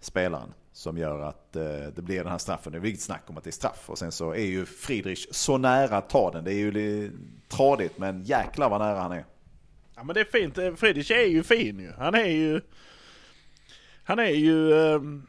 [0.01, 0.55] spelaren.
[0.73, 1.63] Som gör att eh,
[1.95, 2.73] det blir den här straffen.
[2.73, 3.91] Det är inget snack om att det är straff.
[3.91, 6.45] Och sen så är ju Friedrich så nära att ta den.
[6.45, 7.13] Det är ju
[7.49, 9.25] tradigt men jäklar vad nära han är.
[9.97, 10.79] Ja men det är fint.
[10.79, 11.93] Friedrich är ju fin ju.
[11.99, 12.61] Han är ju...
[14.05, 14.73] Han är ju...
[14.73, 15.27] Um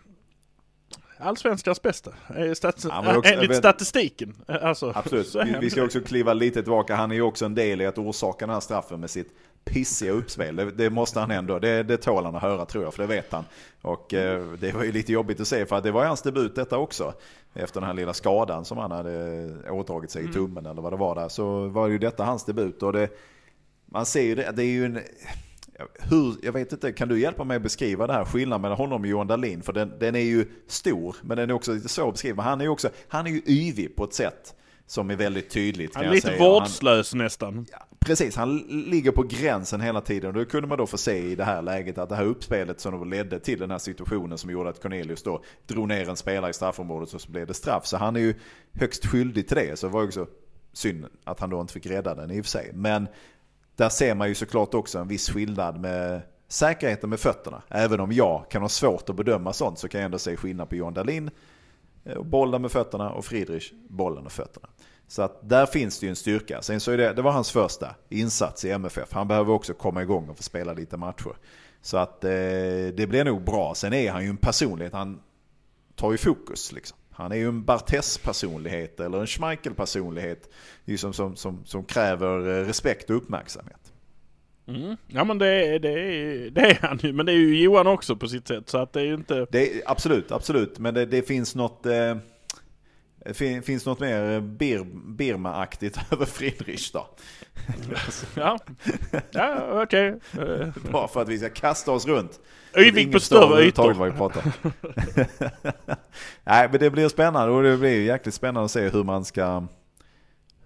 [1.20, 2.12] allsvenskans bästa.
[2.56, 4.36] Stats ja, också, enligt vet, statistiken.
[4.48, 5.36] Alltså, absolut.
[5.36, 6.96] Vi, vi, ska också kliva lite tillbaka.
[6.96, 9.32] Han är ju också en del i att orsaka den här straffen med sitt
[9.66, 10.56] pissiga uppspel.
[10.56, 11.60] Det, det måste han ändå.
[11.60, 13.46] Det, det tål han att höra tror jag, för det vet han.
[13.82, 16.78] Och eh, det var ju lite jobbigt att se för det var hans debut detta
[16.78, 17.14] också.
[17.54, 20.34] Efter den här lilla skadan som han hade åtagit sig i mm.
[20.34, 20.72] tummen mm.
[20.72, 21.30] eller vad det var där.
[21.30, 22.84] Så var ju detta hans debut.
[22.84, 23.10] Och det,
[23.86, 25.00] man ser ju det, det är ju en
[26.00, 29.02] hur, jag vet inte, kan du hjälpa mig att beskriva det här skillnaden mellan honom
[29.02, 29.62] och Johan Dahlin?
[29.62, 32.44] För den, den är ju stor, men den är också lite svår att beskriva.
[32.44, 34.56] Han är ju också, han är ju yvig på ett sätt
[34.88, 35.96] som är väldigt tydligt.
[35.96, 36.40] Han är lite säga.
[36.40, 37.66] vårdslös han, nästan.
[37.72, 40.28] Ja, precis, han ligger på gränsen hela tiden.
[40.28, 42.80] Och då kunde man då få se i det här läget att det här uppspelet
[42.80, 46.18] som då ledde till den här situationen som gjorde att Cornelius då drog ner en
[46.18, 47.86] spelare i straffområdet och så blev det straff.
[47.86, 48.34] Så han är ju
[48.74, 49.80] högst skyldig till det.
[49.80, 50.28] Så det var också
[50.74, 52.72] synd att han då inte fick rädda den i och för sig.
[52.74, 53.08] Men
[53.78, 57.62] där ser man ju såklart också en viss skillnad med säkerheten med fötterna.
[57.70, 60.70] Även om jag kan ha svårt att bedöma sånt så kan jag ändå se skillnad
[60.70, 61.30] på Johan Dahlin,
[62.06, 64.68] eh, bollen med fötterna och Friedrich, bollen och fötterna.
[65.08, 66.62] Så att där finns det ju en styrka.
[66.62, 69.14] Sen så är det, det var hans första insats i MFF.
[69.14, 71.38] Han behöver också komma igång och få spela lite matcher.
[71.82, 72.30] Så att eh,
[72.94, 73.74] det blir nog bra.
[73.76, 75.20] Sen är han ju en personlighet, han
[75.96, 76.98] tar ju fokus liksom.
[77.18, 80.50] Han är ju en Bartes-personlighet eller en Schmeichel-personlighet
[80.98, 83.94] som, som, som, som kräver eh, respekt och uppmärksamhet.
[84.68, 84.98] Mm.
[85.08, 85.90] Ja men det, är, det,
[86.50, 88.94] det är han ju, men det är ju Johan också på sitt sätt så att
[88.94, 89.48] det är ju inte...
[89.52, 91.86] Det absolut, absolut, men det, det finns något...
[91.86, 92.18] Eh,
[93.34, 94.84] fin, finns något mer Bir,
[95.18, 97.08] Birma-aktigt över Friedrich då?
[98.36, 98.60] ja,
[99.32, 100.16] ja okej.
[100.34, 100.72] Okay.
[100.92, 102.40] Bara för att vi ska kasta oss runt.
[102.78, 103.94] Yvig på större ytor.
[103.94, 104.44] Vad vi pratar.
[106.44, 109.64] Nej, men det blir spännande och det blir jäkligt spännande att se hur man ska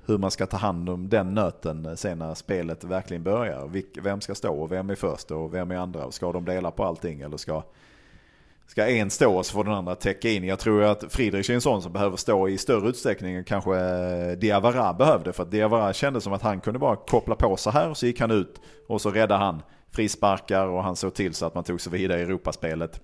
[0.06, 3.70] hur man ska ta hand om den nöten sen när spelet verkligen börjar.
[4.02, 6.12] Vem ska stå och vem är först och vem är andra?
[6.12, 7.64] Ska de dela på allting eller ska,
[8.68, 10.44] ska en stå och så får den andra täcka in?
[10.44, 13.76] Jag tror att Friedrich är en sån som behöver stå i större utsträckning än kanske
[14.36, 15.34] Diawara behövde.
[15.34, 18.06] För att Diawara kände som att han kunde bara koppla på så här och så
[18.06, 19.62] gick han ut och så räddade han
[19.92, 23.02] frisparkar och han såg till så att man tog sig vidare i Europaspelet.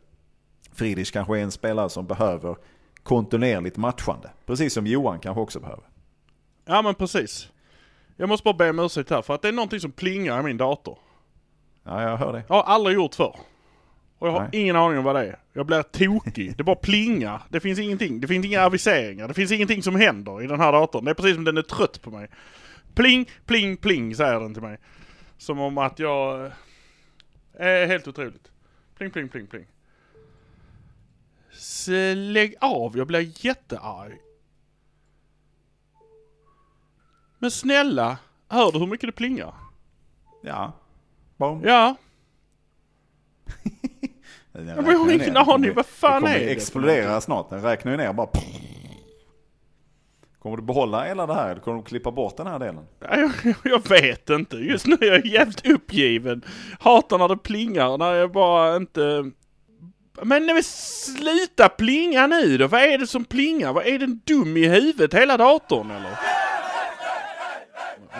[0.77, 2.55] Friedrich kanske är en spelare som behöver
[3.03, 4.29] kontinuerligt matchande.
[4.45, 5.83] Precis som Johan kanske också behöver.
[6.65, 7.51] Ja men precis.
[8.15, 10.43] Jag måste bara be om ursäkt här för att det är någonting som plingar i
[10.43, 10.99] min dator.
[11.83, 12.43] Ja jag hör det.
[12.47, 13.35] Jag har aldrig gjort förr.
[14.19, 14.61] Och jag har Nej.
[14.61, 15.39] ingen aning om vad det är.
[15.53, 16.57] Jag blir tokig.
[16.57, 17.41] Det bara plingar.
[17.49, 18.21] Det finns ingenting.
[18.21, 19.27] Det finns inga aviseringar.
[19.27, 21.05] Det finns ingenting som händer i den här datorn.
[21.05, 22.29] Det är precis som den är trött på mig.
[22.95, 24.77] Pling, pling, pling säger den till mig.
[25.37, 26.51] Som om att jag
[27.59, 28.51] Eh, helt otroligt.
[28.97, 29.65] Pling, pling, pling, pling.
[32.15, 34.17] Lägg av, jag blir jättearg.
[37.39, 38.17] Men snälla,
[38.49, 39.53] hör du hur mycket det plingar?
[40.43, 40.71] Ja.
[41.37, 41.61] Bom.
[41.65, 41.95] Ja.
[44.51, 46.33] jag har ingen aning, vad fan är det?
[46.33, 48.27] Det kommer explodera snart, den räknar ju ner bara.
[50.39, 52.85] Kommer du behålla hela det här eller kommer du klippa bort den här delen?
[52.99, 53.31] Jag,
[53.63, 54.57] jag vet inte.
[54.57, 56.41] Just nu är jag jävligt uppgiven.
[56.79, 59.31] Hatar när det plingar, när jag bara inte...
[60.21, 62.67] Men nej, sluta plinga nu då!
[62.67, 63.73] Vad är det som plingar?
[63.73, 66.11] Vad är den dum i huvudet, hela datorn eller?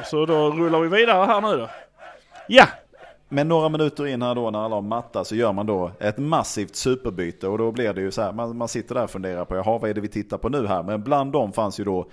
[0.06, 1.70] Så då rullar vi vidare här nu då.
[2.48, 2.68] Ja,
[3.30, 6.18] men några minuter in här då när alla har matta så gör man då ett
[6.18, 9.46] massivt superbyte och då blir det ju så här, man, man sitter där och funderar
[9.46, 10.84] på, jaha vad är det vi tittar på nu här?
[10.84, 12.10] Men bland dem fanns ju då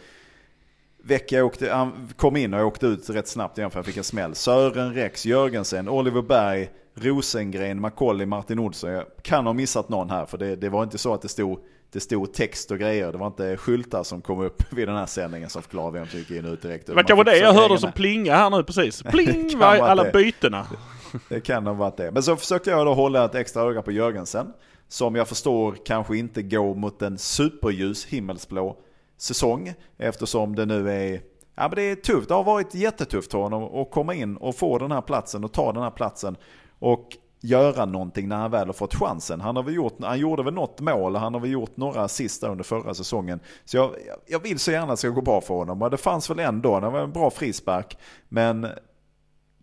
[1.06, 4.04] Vecka åkte, han kom in och åkte ut rätt snabbt igen för han fick en
[4.04, 4.34] smäll.
[4.34, 8.90] Sören Rex, Jörgensen, Oliver Berg, Rosengren, Macaulay, Martin Olsson.
[8.90, 11.58] Jag kan ha missat någon här för det, det var inte så att det stod,
[11.92, 13.12] det stod text och grejer.
[13.12, 16.18] Det var inte skyltar som kom upp vid den här sändningen som förklarade vem som
[16.18, 16.86] gick in ut direkt.
[16.86, 19.02] Det var kanske det jag hörde som plinga här nu precis.
[19.10, 20.66] Pling var alla bytena.
[21.28, 22.10] Det kan ha varit det.
[22.10, 24.52] Men så försökte jag då hålla ett extra öga på Jörgensen.
[24.88, 28.76] Som jag förstår kanske inte går mot en superljus himmelsblå
[29.18, 29.74] säsong.
[29.98, 31.20] Eftersom det nu är
[31.56, 32.28] Ja, men det är tufft.
[32.28, 35.52] Det har varit jättetufft för honom att komma in och få den här platsen och
[35.52, 36.36] ta den här platsen.
[36.78, 39.40] Och göra någonting när han väl har fått chansen.
[39.40, 42.48] Han, har väl gjort, han gjorde väl något mål, han har väl gjort några sista
[42.48, 43.40] under förra säsongen.
[43.64, 43.94] Så jag,
[44.26, 45.82] jag vill så gärna att det ska gå bra för honom.
[45.82, 47.98] Och det fanns väl ändå, det var en bra frispark.
[48.28, 48.66] Men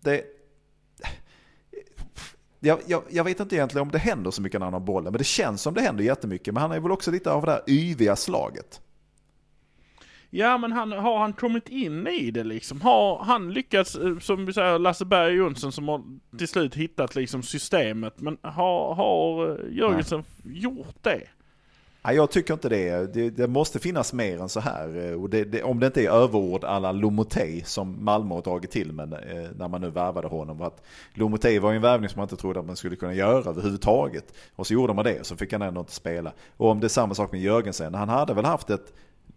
[0.02, 0.24] det...
[2.60, 5.12] Jag, jag, jag, vet inte egentligen om det händer så mycket när han har bollen,
[5.12, 6.54] men det känns som det händer jättemycket.
[6.54, 8.82] Men han är väl också lite av det där yviga slaget.
[10.34, 12.82] Ja men han, har han kommit in i det liksom?
[12.82, 16.04] Har han lyckats, eh, som vi säger Lasse Berg Jonsson som har
[16.38, 18.14] till slut hittat liksom systemet.
[18.22, 21.22] Men har, har eh, Jörgensen gjort det?
[22.04, 23.14] Nej, jag tycker inte det.
[23.14, 23.30] det.
[23.30, 23.48] det.
[23.48, 25.06] måste finnas mer än så här.
[25.06, 28.72] Eh, och det, det, om det inte är överord alla Lomotey som Malmö har dragit
[28.72, 29.10] till med
[29.56, 30.62] när man nu värvade honom.
[30.62, 33.50] Att Lomotey var ju en värvning som man inte trodde att man skulle kunna göra
[33.50, 34.34] överhuvudtaget.
[34.56, 36.34] Och så gjorde man det och så fick han ändå inte spela.
[36.58, 37.94] Och om det är samma sak med Jörgensen.
[37.94, 38.94] Han hade väl haft ett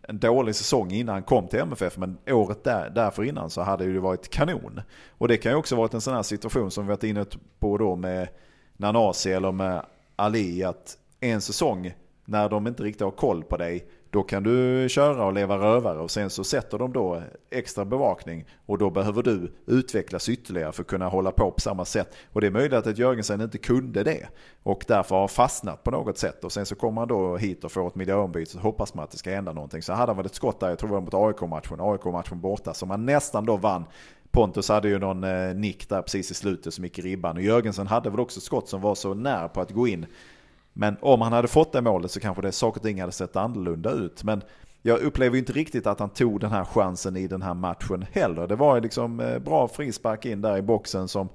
[0.09, 3.93] en dålig säsong innan han kom till MFF, men året där, därför innan så hade
[3.93, 4.81] det varit kanon.
[5.19, 7.27] Och det kan ju också varit en sån här situation som vi varit inne
[7.59, 8.29] på då med
[8.77, 9.87] Nanasi eller med
[10.17, 14.87] Ali, att en säsong när de inte riktigt har koll på dig då kan du
[14.88, 19.22] köra och leva rövare och sen så sätter de då extra bevakning och då behöver
[19.22, 22.14] du utvecklas ytterligare för att kunna hålla på på samma sätt.
[22.33, 24.29] Och det är möjligt att Jörgensen inte kunde det
[24.62, 27.72] och därför har fastnat på något sätt och sen så kommer han då hit och
[27.72, 29.83] får ett miljöombyte så hoppas man att det ska hända någonting.
[29.83, 32.74] Så hade han väl ett skott där, jag tror det var mot AIK-matchen, AIK-matchen borta
[32.74, 33.85] som han nästan då vann
[34.31, 37.42] Pontus hade ju någon eh, nick där precis i slutet som gick i ribban och
[37.42, 40.07] Jörgensen hade väl också ett skott som var så nära på att gå in
[40.77, 43.37] men om han hade fått det målet så kanske det saker och ting hade sett
[43.37, 44.25] annorlunda ut.
[44.25, 44.43] Men
[44.83, 48.47] jag upplever inte riktigt att han tog den här chansen i den här matchen heller.
[48.47, 51.29] Det var liksom eh, bra frispark in där i boxen som,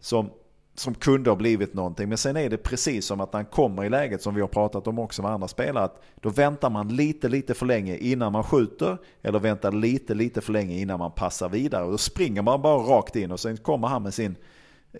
[0.00, 0.30] som,
[0.74, 2.08] som kunde ha blivit någonting.
[2.08, 4.86] Men sen är det precis som att han kommer i läget som vi har pratat
[4.86, 5.84] om också med andra spelare.
[5.84, 8.98] Att då väntar man lite, lite för länge innan man skjuter.
[9.22, 11.84] Eller väntar lite, lite för länge innan man passar vidare.
[11.84, 14.36] Och då springer man bara rakt in och sen kommer han med sin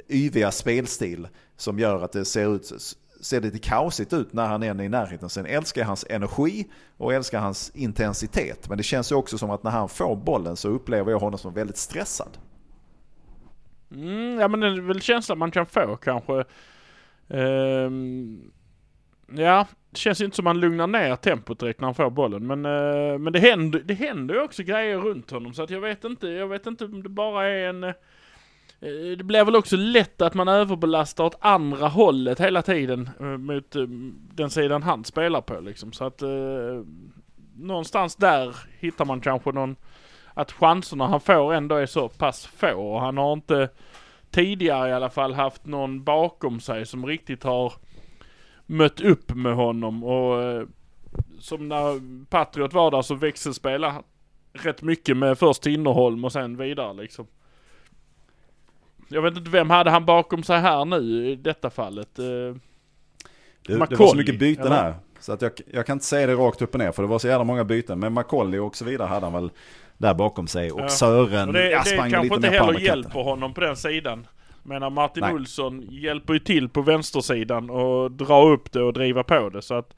[0.09, 2.73] yviga spelstil som gör att det ser ut
[3.23, 5.29] ser lite kaosigt ut när han är i närheten.
[5.29, 8.69] Sen älskar jag hans energi och älskar hans intensitet.
[8.69, 11.39] Men det känns ju också som att när han får bollen så upplever jag honom
[11.39, 12.39] som väldigt stressad.
[13.91, 16.45] Mm, ja men det är väl känslan man kan få kanske.
[17.29, 18.53] Um,
[19.33, 22.11] ja, det känns ju inte som att man lugnar ner tempot direkt när han får
[22.11, 22.47] bollen.
[22.47, 25.81] Men, uh, men det händer, det händer ju också grejer runt honom så att jag
[25.81, 27.95] vet inte, jag vet inte om det bara är en Eh,
[28.83, 33.27] Eh, det blir väl också lätt att man överbelastar åt andra hållet hela tiden eh,
[33.27, 33.83] mot eh,
[34.35, 35.93] den sidan han spelar på liksom.
[35.93, 36.29] Så att eh,
[37.57, 39.77] någonstans där hittar man kanske någon,
[40.35, 43.69] att chanserna han får ändå är så pass få och han har inte
[44.31, 47.73] tidigare i alla fall haft någon bakom sig som riktigt har
[48.67, 50.67] mött upp med honom och eh,
[51.39, 54.03] som när Patriot var där så växelspelade
[54.53, 57.27] rätt mycket med först Tinnerholm och sen vidare liksom.
[59.13, 62.19] Jag vet inte vem hade han bakom sig här nu i detta fallet?
[62.19, 64.77] Eh, det, det var så mycket byten eller?
[64.77, 64.95] här.
[65.21, 67.19] Så att jag, jag kan inte säga det rakt upp och ner för det var
[67.19, 67.99] så jävla många byten.
[67.99, 69.51] Men Macaulay och så vidare hade han väl
[69.99, 70.73] där bakom sig.
[70.73, 70.89] Och ja.
[70.89, 74.27] Sören och det, ja, det kanske inte heller hjälper honom på den sidan.
[74.63, 75.35] Men Martin Nej.
[75.35, 79.63] Olsson hjälper ju till på vänstersidan och dra upp det och driva på det.
[79.63, 79.95] Så att,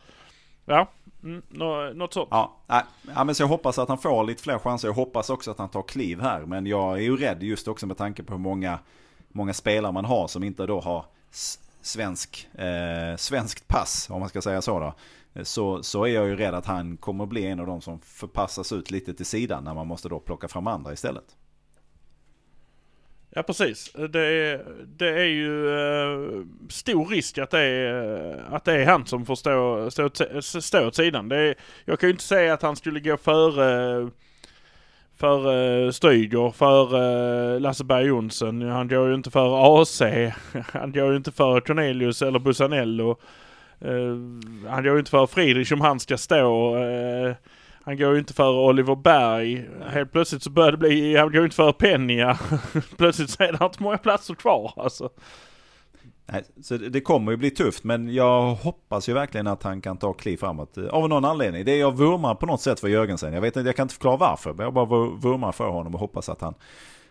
[0.64, 0.90] ja,
[1.22, 1.42] mm,
[1.94, 2.28] något sånt.
[2.30, 2.56] Ja,
[3.14, 4.88] ja, men så jag hoppas att han får lite fler chanser.
[4.88, 6.40] Jag hoppas också att han tar kliv här.
[6.40, 8.78] Men jag är ju rädd just också med tanke på hur många
[9.34, 11.04] många spelare man har som inte då har
[11.80, 14.94] svensk, eh, svenskt pass, om man ska säga så då.
[15.42, 18.72] Så, så är jag ju rädd att han kommer bli en av de som förpassas
[18.72, 21.36] ut lite till sidan när man måste då plocka fram andra istället.
[23.30, 23.92] Ja precis.
[23.92, 29.06] Det är, det är ju eh, stor risk att det, är, att det är han
[29.06, 30.10] som får stå, stå,
[30.60, 31.28] stå åt sidan.
[31.28, 34.10] Det är, jag kan ju inte säga att han skulle gå före
[35.16, 38.62] för eh, uh, Stryger, för uh, Lasse Berg Jonsson.
[38.62, 40.02] Han går ju inte för AC.
[40.72, 43.16] Han går ju inte för Cornelius eller Busanello.
[43.84, 44.16] Uh,
[44.68, 46.76] han går ju inte för Friedrich om han ska stå.
[46.76, 47.34] Uh,
[47.84, 49.68] han går ju inte för Oliver Berg.
[49.86, 52.38] Helt plötsligt så börjar det bli, han går ju inte för Penja.
[52.96, 55.10] plötsligt så är det inte många platser kvar alltså.
[56.26, 59.96] Nej, så det kommer ju bli tufft, men jag hoppas ju verkligen att han kan
[59.96, 60.78] ta kliv framåt.
[60.78, 61.64] Av någon anledning.
[61.64, 63.32] Det är jag vurmar på något sätt för Jörgensen.
[63.32, 66.00] Jag vet inte, jag kan inte förklara varför, men jag bara vurmar för honom och
[66.00, 66.54] hoppas att han,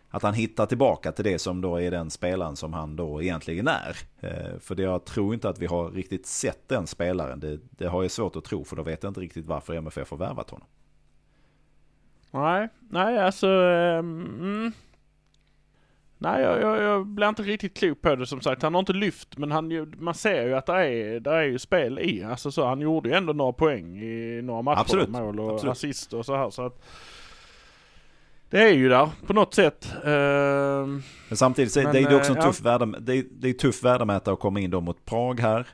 [0.09, 3.67] att han hittar tillbaka till det som då är den spelaren som han då egentligen
[3.67, 3.97] är.
[4.19, 7.39] Eh, för det, jag tror inte att vi har riktigt sett den spelaren.
[7.39, 10.11] Det, det har jag svårt att tro, för då vet jag inte riktigt varför MFF
[10.11, 10.67] har värvat honom.
[12.31, 13.47] Nej, nej alltså...
[13.47, 14.73] Um,
[16.23, 18.61] Nej, jag, jag, jag blir inte riktigt klok på det som sagt.
[18.61, 21.59] Han har inte lyft, men han, man ser ju att det är, det är ju
[21.59, 22.23] spel i.
[22.23, 24.79] Alltså så, han gjorde ju ändå några poäng i några matcher.
[24.79, 25.09] Absolut.
[25.09, 25.71] Mål och Absolut.
[25.71, 26.49] assist och så här.
[26.49, 26.83] Så att,
[28.49, 29.95] det är ju där på något sätt.
[30.05, 30.11] Uh,
[31.27, 32.77] men samtidigt men, det är det också en tuff, ja.
[32.77, 35.67] värde, det är, det är tuff värdemätare att komma in då mot Prag här.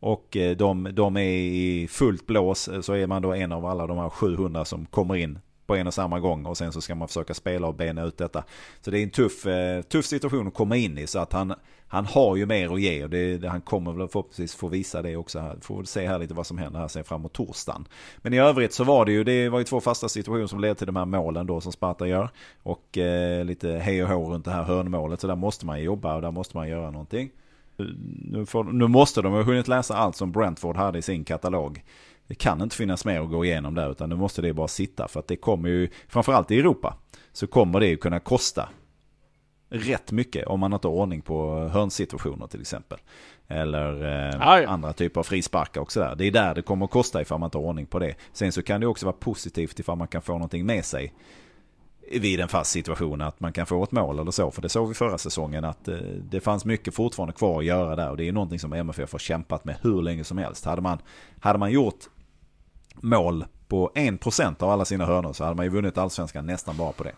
[0.00, 3.86] Och eh, de, de är i fullt blås så är man då en av alla
[3.86, 5.38] de här 700 som kommer in
[5.68, 8.18] på en och samma gång och sen så ska man försöka spela och bena ut
[8.18, 8.44] detta.
[8.80, 11.54] Så det är en tuff, eh, tuff situation att komma in i så att han,
[11.88, 15.02] han har ju mer att ge och det, det, han kommer väl förhoppningsvis få visa
[15.02, 15.38] det också.
[15.38, 15.56] Här.
[15.60, 17.88] Får se här lite vad som händer här sen framåt torsdagen.
[18.16, 20.74] Men i övrigt så var det ju, det var ju två fasta situationer som ledde
[20.74, 22.30] till de här målen då som Sparta gör.
[22.62, 26.14] Och eh, lite hej och hå runt det här hörnmålet så där måste man jobba
[26.14, 27.30] och där måste man göra någonting.
[28.30, 31.82] Nu, får, nu måste de ha hunnit läsa allt som Brentford hade i sin katalog.
[32.28, 35.08] Det kan inte finnas mer att gå igenom där utan nu måste det bara sitta.
[35.08, 36.96] För att det kommer ju, framförallt i Europa,
[37.32, 38.68] så kommer det ju kunna kosta
[39.68, 42.98] rätt mycket om man inte har ordning på hörnsituationer till exempel.
[43.48, 46.14] Eller eh, ah, andra typer av frisparkar och sådär.
[46.14, 48.14] Det är där det kommer att kosta ifall man inte har ordning på det.
[48.32, 51.14] Sen så kan det också vara positivt ifall man kan få någonting med sig
[52.12, 54.50] vid en fast situation att man kan få ett mål eller så.
[54.50, 55.96] För det såg vi förra säsongen att eh,
[56.30, 58.10] det fanns mycket fortfarande kvar att göra där.
[58.10, 60.64] Och det är någonting som MFF har kämpat med hur länge som helst.
[60.64, 60.98] Hade man,
[61.40, 62.08] hade man gjort
[63.02, 66.92] mål på 1% av alla sina hörnor så hade man ju vunnit allsvenskan nästan bara
[66.92, 67.14] på det.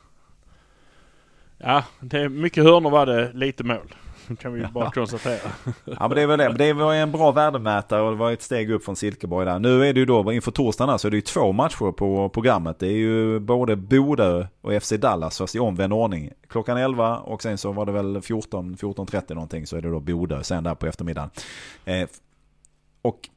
[1.58, 3.94] Ja, det är mycket hörnor var det, lite mål.
[4.38, 5.50] Kan vi bara konstatera.
[5.84, 6.52] ja men det är väl det.
[6.52, 9.58] Det var en bra värdemätare och det var ett steg upp från Silkeborg där.
[9.58, 12.78] Nu är det ju då inför torsdagen så är det ju två matcher på programmet.
[12.78, 16.32] Det är ju både Bodö och FC Dallas fast i omvänd ordning.
[16.48, 20.00] Klockan 11 och sen så var det väl 14, 14.30 någonting så är det då
[20.00, 21.30] Bodö sen där på eftermiddagen.
[21.84, 22.08] Eh,
[23.02, 23.28] och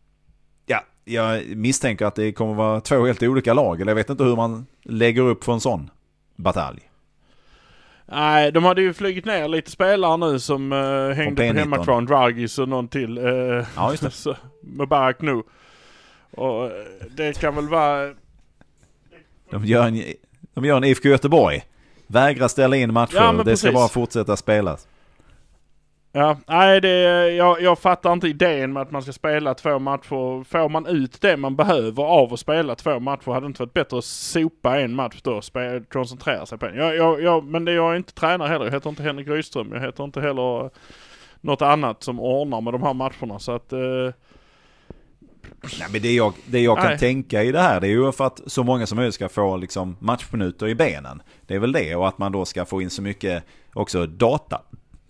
[1.06, 3.82] jag misstänker att det kommer vara två helt olika lag.
[3.82, 5.90] Eller jag vet inte hur man lägger upp för en sån
[6.36, 6.90] batalj.
[8.06, 12.06] Nej, de hade ju flugit ner lite spelare nu som uh, hängde på hemmaplan.
[12.06, 13.18] Dragis och någon till.
[13.18, 14.12] Uh, ja, just det.
[14.12, 15.44] så, Mubarak nu.
[16.32, 16.72] Och uh,
[17.16, 18.14] det kan väl vara...
[19.50, 20.04] De gör en,
[20.54, 21.64] de gör en IFK Göteborg.
[22.08, 23.16] Vägrar ställa in matcher.
[23.16, 23.60] Ja, det precis.
[23.60, 24.88] ska bara fortsätta spelas.
[26.16, 30.44] Ja, nej det, jag, jag fattar inte idén med att man ska spela två matcher.
[30.44, 33.74] Får man ut det man behöver av att spela två matcher hade det inte varit
[33.74, 35.44] bättre att sopa en match då och
[35.90, 36.76] koncentrera sig på en.
[36.76, 38.66] Jag, jag, jag, men det, jag är inte tränare heller.
[38.66, 39.72] Jag heter inte Henrik Rydström.
[39.74, 40.70] Jag heter inte heller
[41.42, 43.74] något annat som ordnar med de här matcherna så att...
[43.74, 43.80] Eh,
[45.80, 47.00] Nej, men det jag, det jag kan Nej.
[47.00, 49.58] tänka i det här det är ju för att så många som möjligt ska få
[49.58, 51.22] liksom matchminuter i benen.
[51.48, 54.62] Det är väl det och att man då ska få in så mycket också data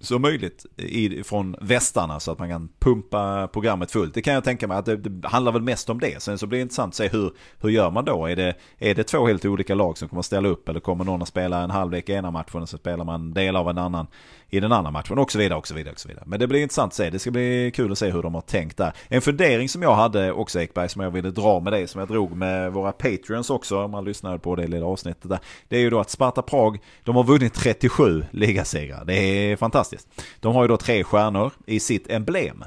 [0.03, 4.13] som möjligt i, från västarna så att man kan pumpa programmet fullt.
[4.13, 6.21] Det kan jag tänka mig att det, det handlar väl mest om det.
[6.23, 8.25] Sen så blir det intressant att se hur, hur gör man då?
[8.25, 11.05] Är det, är det två helt olika lag som kommer att ställa upp eller kommer
[11.05, 13.77] någon att spela en halvlek i ena matchen och så spelar man del av en
[13.77, 14.07] annan
[14.53, 15.93] i den andra matchen och så vidare och så vidare.
[15.93, 16.23] Och så vidare.
[16.27, 17.09] Men det blir intressant att se.
[17.09, 18.93] Det ska bli kul att se hur de har tänkt där.
[19.07, 22.07] En fundering som jag hade också Ekberg som jag ville dra med dig som jag
[22.07, 25.39] drog med våra Patreons också om man lyssnade på det lilla avsnittet där.
[25.67, 29.05] Det är ju då att Sparta Prag, de har vunnit 37 ligasegrar.
[29.05, 30.07] Det är fantastiskt.
[30.39, 32.63] De har ju då tre stjärnor i sitt emblem.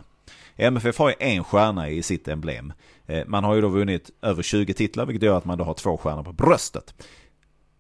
[0.57, 2.73] MFF har ju en stjärna i sitt emblem.
[3.07, 5.75] Eh, man har ju då vunnit över 20 titlar vilket gör att man då har
[5.75, 6.95] två stjärnor på bröstet.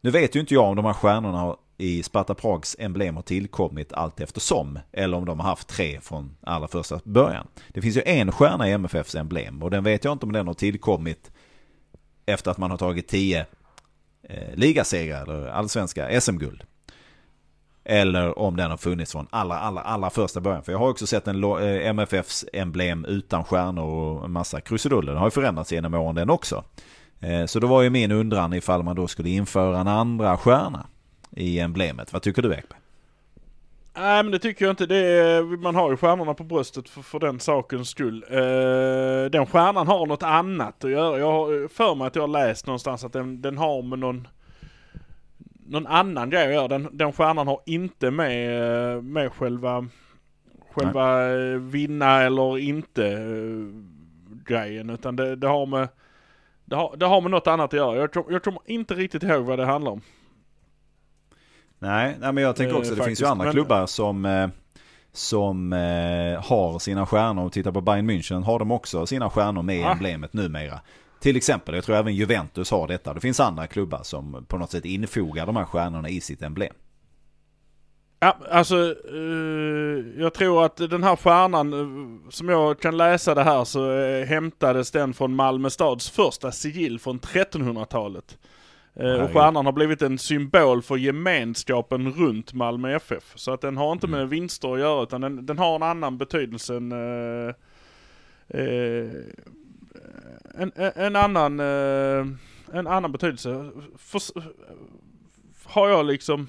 [0.01, 3.23] Nu vet ju inte jag om de här stjärnorna har i Sparta Prags emblem har
[3.23, 4.79] tillkommit allt eftersom.
[4.93, 7.47] Eller om de har haft tre från allra första början.
[7.69, 10.47] Det finns ju en stjärna i MFFs emblem och den vet jag inte om den
[10.47, 11.31] har tillkommit
[12.27, 13.47] efter att man har tagit tio
[14.23, 16.63] eh, ligasegrar eller allsvenska SM-guld.
[17.85, 20.63] Eller om den har funnits från allra, allra, allra första början.
[20.63, 25.13] För jag har också sett en eh, MFFs emblem utan stjärnor och en massa krusiduller.
[25.13, 26.65] Den har ju förändrats genom åren den också.
[27.21, 30.87] Eh, så då var ju min undran ifall man då skulle införa en andra stjärna
[31.37, 32.13] i emblemet.
[32.13, 32.81] Vad tycker du Ekberg?
[33.95, 34.87] Nej men det tycker jag inte.
[34.87, 38.25] Det är, man har ju stjärnorna på bröstet för, för den sakens skull.
[38.25, 41.19] Uh, den stjärnan har något annat att göra.
[41.19, 44.29] Jag har för mig att jag har läst någonstans att den, den har med någon
[45.69, 46.69] någon annan grej att göra.
[46.69, 49.87] Den, den stjärnan har inte med, med själva,
[50.71, 51.59] själva Nej.
[51.59, 53.83] vinna eller inte uh,
[54.45, 54.91] grejen.
[54.91, 55.89] Utan det, det, har med,
[56.65, 57.97] det har, det har med något annat att göra.
[57.97, 60.03] Jag, jag kommer inte riktigt ihåg vad det handlar om.
[61.79, 63.53] Nej, nej men jag tänker också eh, det finns ju andra men...
[63.53, 64.49] klubbar som eh,
[65.13, 67.49] som eh, har sina stjärnor.
[67.49, 69.93] Titta på Bayern München har de också sina stjärnor med i ah.
[69.93, 70.81] emblemet numera.
[71.21, 73.15] Till exempel, jag tror även Juventus har detta.
[73.15, 76.75] Det finns andra klubbar som på något sätt infogar de här stjärnorna i sitt emblem.
[78.21, 78.77] Ja, alltså
[79.15, 83.91] uh, jag tror att den här stjärnan, uh, som jag kan läsa det här så
[83.91, 88.39] uh, hämtades den från Malmö stads första sigill från 1300-talet.
[89.01, 93.33] Uh, och stjärnan har blivit en symbol för gemenskapen runt Malmö FF.
[93.35, 94.31] Så att den har inte med mm.
[94.31, 96.93] vinster att göra utan den, den har en annan betydelse än
[100.55, 103.71] en, en, annan, en annan betydelse.
[103.99, 104.21] För,
[105.65, 106.49] har jag liksom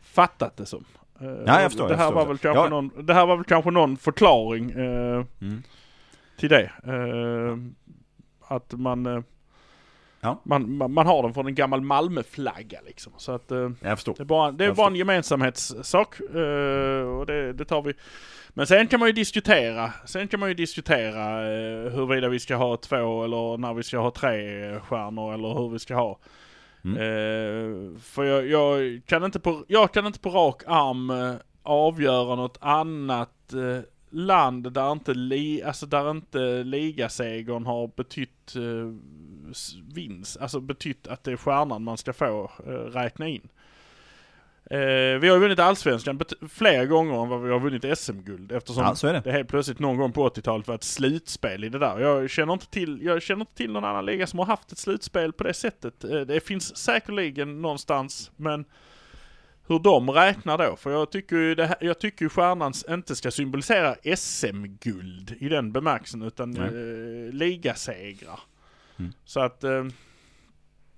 [0.00, 0.84] fattat det som.
[1.20, 2.20] Eh, Ja, jag förstår, Det jag här, förstår.
[2.20, 2.68] var väl kanske Ja.
[2.68, 5.62] någon, det här var väl kanske någon förklaring eh, Mm.
[6.38, 6.72] till det.
[6.84, 7.56] Eh,
[8.56, 9.20] att man, eh,
[10.20, 10.40] Ja.
[10.44, 13.12] man, man, man har den från en gammal Malmö-flagga liksom.
[13.16, 14.14] Så att eh, Jag förstår.
[14.16, 16.20] det är bara, det är bara en gemensamhetssak.
[16.20, 17.94] eh, och det, det tar vi.
[18.48, 19.92] Men sen kan man ju diskutera.
[20.06, 23.98] Sen kan man ju diskutera uh, huruvida vi ska ha två eller när vi ska
[23.98, 26.18] ha tre stjärnor eller hur vi ska ha.
[26.84, 26.96] Mm.
[26.96, 32.34] Eh, för jag, jag, kan inte på, jag kan inte på rak arm eh, avgöra
[32.34, 38.94] något annat eh, land där inte, li, alltså där inte ligasegern har betytt uh,
[39.94, 43.48] vinst, alltså betytt att det är stjärnan man ska få eh, räkna in.
[44.70, 44.78] Eh,
[45.20, 46.20] vi har ju vunnit allsvenskan
[46.50, 49.20] fler gånger än vad vi har vunnit SM-guld eftersom Ja, det.
[49.24, 51.98] det helt plötsligt någon gång på 80-talet var ett slutspel i det där.
[52.00, 54.78] Jag känner inte till, jag känner inte till någon annan liga som har haft ett
[54.78, 56.04] slutspel på det sättet.
[56.04, 58.64] Eh, Det finns säkerligen någonstans, men
[59.68, 60.76] hur de räknar då.
[60.76, 65.48] För jag tycker ju, det här, jag tycker ju stjärnan inte ska symbolisera SM-guld i
[65.48, 68.40] den bemärkelsen, utan eh, ligasegrar.
[68.98, 69.12] Mm.
[69.24, 69.84] Så att, eh,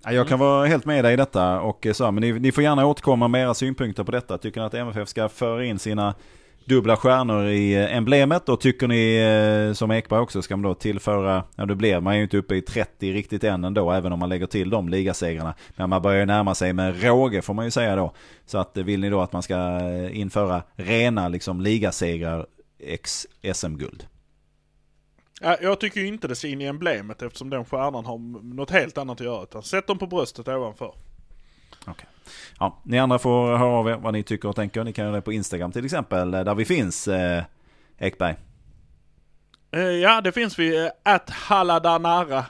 [0.03, 2.39] Ja, jag kan vara helt med dig i detta och eh, så, här, men ni,
[2.39, 4.37] ni får gärna återkomma med era synpunkter på detta.
[4.37, 6.15] Tycker ni att MFF ska föra in sina
[6.65, 10.73] dubbla stjärnor i eh, emblemet och tycker ni eh, som Ekberg också ska man då
[10.73, 14.19] tillföra, ja det blir man ju inte uppe i 30 riktigt än ändå även om
[14.19, 15.53] man lägger till de ligasegrarna.
[15.75, 18.13] Men man börjar ju närma sig med råge får man ju säga då.
[18.45, 19.79] Så att vill ni då att man ska
[20.09, 22.45] införa rena liksom ligasegrar
[22.79, 24.05] ex SM-guld.
[25.43, 28.17] Ja, jag tycker ju inte det ska in i emblemet eftersom den stjärnan har
[28.55, 29.43] något helt annat att göra.
[29.43, 30.93] Utan sätt dem på bröstet ovanför.
[32.59, 34.83] Ja, ni andra får höra av er vad ni tycker och tänker.
[34.83, 37.43] Ni kan göra det på Instagram till exempel eh, där vi finns eh,
[37.97, 38.35] Ekberg.
[39.71, 40.79] Eh, ja, det finns vi.
[40.79, 42.45] Uh, att Halladanara.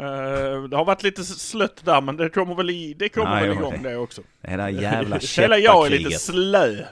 [0.00, 3.48] Uh, det har varit lite slött där men det kommer väl, i, det kommer Nej,
[3.48, 4.22] väl igång det också.
[4.40, 6.84] Det där jävla Hela jag är lite slö.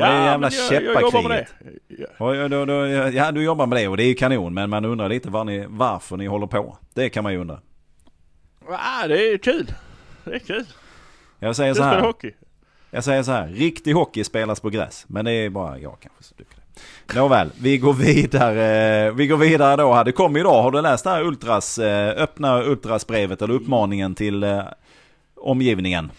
[0.00, 1.46] Ja, men det är jävla det.
[1.86, 2.06] Ja.
[2.18, 4.54] Och, ja, då, då, ja, du jobbar med det och det är ju kanon.
[4.54, 6.78] Men man undrar lite var ni, varför ni håller på.
[6.94, 7.60] Det kan man ju undra.
[8.68, 9.74] Ah, det är kul.
[10.24, 10.64] Det är kul.
[11.38, 12.00] Jag säger så spelar här.
[12.00, 12.32] hockey.
[12.90, 13.48] Jag säger så här.
[13.48, 15.04] Riktig hockey spelas på gräs.
[15.08, 17.14] Men det är bara jag kanske som tycker det.
[17.14, 19.10] Nåväl, vi går vidare.
[19.10, 19.92] Vi går vidare då.
[19.92, 20.04] här.
[20.04, 20.62] Det kom idag.
[20.62, 24.62] Har du läst det här Ultras, eh, öppna Ultras-brevet eller uppmaningen till eh,
[25.36, 26.12] omgivningen?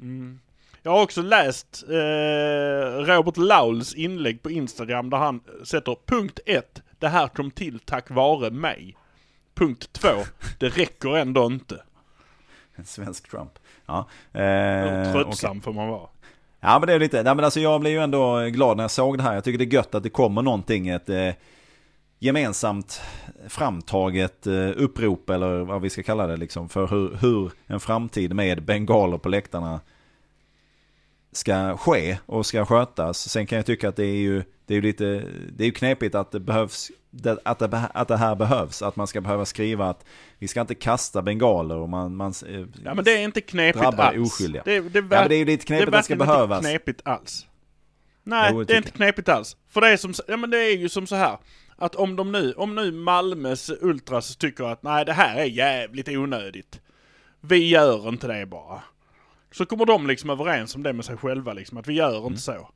[0.00, 0.40] Mm.
[0.86, 6.82] Jag har också läst eh, Robert Lauls inlägg på Instagram där han sätter punkt 1.
[6.98, 8.96] Det här kom till tack vare mig.
[9.54, 10.08] Punkt 2.
[10.58, 11.82] Det räcker ändå inte.
[12.74, 13.50] En svensk Trump.
[13.86, 13.98] Ja,
[14.32, 15.62] eh, tröttsam okej.
[15.62, 16.08] får man vara.
[16.60, 18.90] Ja men det är lite, nej men alltså jag blev ju ändå glad när jag
[18.90, 19.34] såg det här.
[19.34, 21.30] Jag tycker det är gött att det kommer någonting, ett eh,
[22.18, 23.02] gemensamt
[23.48, 28.34] framtaget eh, upprop eller vad vi ska kalla det liksom för hur, hur en framtid
[28.34, 29.80] med bengaler på läktarna
[31.36, 33.28] ska ske och ska skötas.
[33.28, 35.04] Sen kan jag tycka att det är ju, det är ju lite,
[35.52, 38.82] det är ju knepigt att det behövs, det, att, det, att det här behövs.
[38.82, 40.04] Att man ska behöva skriva att
[40.38, 43.82] vi ska inte kasta bengaler och man, man eh, Ja men det är inte knepigt
[43.82, 44.32] drabbar alls.
[44.32, 44.62] oskyldiga.
[44.64, 46.58] Det, det, Ja, men det är ju lite knepigt det är att det ska behövas.
[46.58, 47.46] inte knepigt alls.
[48.26, 49.56] Nej, det det är inte knepigt alls.
[49.68, 51.38] För det är som, ja men det är ju som så här.
[51.76, 56.08] Att om de nu, om nu Malmös Ultras tycker att nej det här är jävligt
[56.08, 56.80] onödigt.
[57.40, 58.82] Vi gör inte det bara.
[59.54, 62.26] Så kommer de liksom överens om det med sig själva liksom, att vi gör Mm.
[62.26, 62.68] inte så.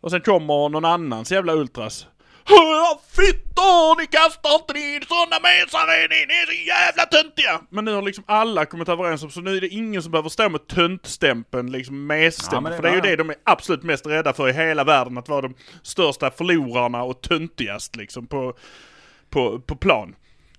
[0.00, 2.06] Och sen kommer någon annans jävla Ultras.
[3.16, 7.60] Fittor, ni kastar inte in sådana mesar ni, ni är så jävla töntiga!
[7.70, 10.28] Men nu har liksom alla kommit överens om, så nu är det ingen som behöver
[10.28, 12.64] stå med töntstämpeln, liksom Ja, messtämpeln.
[12.64, 13.02] det- för det är ju ja.
[13.04, 17.02] det de är absolut mest rädda för i hela världen, att vara de största förlorarna
[17.02, 18.54] och töntigast liksom på,
[19.30, 20.14] på, på plan.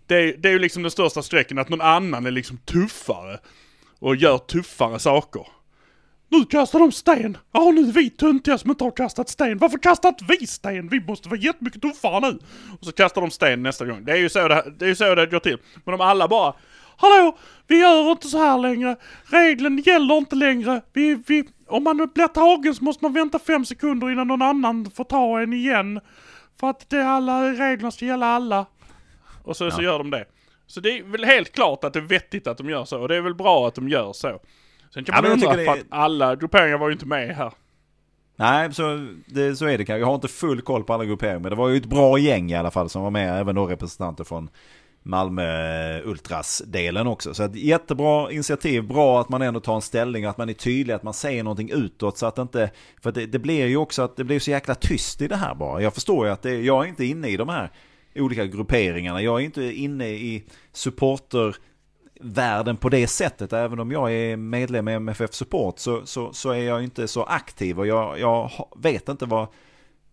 [0.07, 3.39] Det är, det är ju liksom den största skräcken, att någon annan är liksom tuffare
[3.99, 5.47] och gör tuffare saker.
[6.29, 7.37] Nu kastar de sten!
[7.51, 9.57] Ja, nu är vi töntiga som inte har kastat sten.
[9.57, 10.89] Varför kastar inte vi sten?
[10.89, 12.39] Vi måste vara jättemycket tuffare nu.
[12.79, 14.05] Och så kastar de sten nästa gång.
[14.05, 15.57] Det är ju så det, det, är ju så det går till.
[15.85, 16.53] Men om alla bara
[16.97, 17.37] Hallå!
[17.67, 18.95] Vi gör inte så här längre.
[19.25, 20.81] Regeln gäller inte längre.
[20.93, 24.91] Vi, vi, om man blir tagen så måste man vänta fem sekunder innan någon annan
[24.91, 25.99] får ta en igen.
[26.59, 28.65] För att det är alla reglerna ska gälla alla.
[29.43, 30.25] Och så, så gör de det.
[30.67, 32.99] Så det är väl helt klart att det är vettigt att de gör så.
[33.01, 34.39] Och det är väl bra att de gör så.
[34.93, 37.51] Sen kan Ja, man undra det- att alla grupperingar var ju inte med här.
[38.37, 39.99] Nej, så, det, så är det kanske.
[39.99, 41.39] Jag har inte full koll på alla grupperingar.
[41.39, 43.39] Men det var ju ett bra gäng i alla fall som var med.
[43.39, 44.49] Även då representanter från
[45.03, 47.33] Malmö Ultras-delen också.
[47.33, 48.83] Så ett jättebra initiativ.
[48.83, 50.25] Bra att man ändå tar en ställning.
[50.25, 50.93] Att man är tydlig.
[50.93, 52.17] Att man säger någonting utåt.
[52.17, 52.69] Så att det inte...
[53.01, 55.55] För det, det blir ju också att det blir så jäkla tyst i det här
[55.55, 55.81] bara.
[55.81, 57.71] Jag förstår ju att det, jag är inte inne i de här
[58.15, 59.21] olika grupperingarna.
[59.21, 61.55] Jag är inte inne i supporter
[62.19, 63.53] världen på det sättet.
[63.53, 67.23] Även om jag är medlem i MFF Support så, så, så är jag inte så
[67.23, 69.47] aktiv och jag, jag vet inte vad,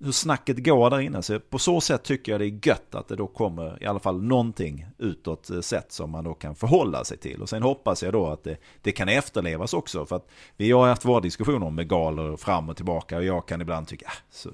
[0.05, 1.23] hur snacket går där inne.
[1.23, 3.99] Så på så sätt tycker jag det är gött att det då kommer i alla
[3.99, 7.43] fall någonting utåt sett sätt som man då kan förhålla sig till.
[7.43, 10.07] Och sen hoppas jag då att det, det kan efterlevas också.
[10.07, 13.61] För att vi har haft våra diskussioner om galor fram och tillbaka och jag kan
[13.61, 14.51] ibland tycka, ah, så,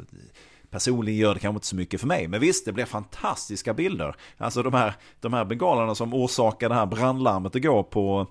[0.71, 2.29] personligen gör det kanske inte så mycket för mig.
[2.29, 4.17] Men visst, det blir fantastiska bilder.
[4.37, 8.27] Alltså de här, de här bengalerna som orsakar det här brandlarmet igår på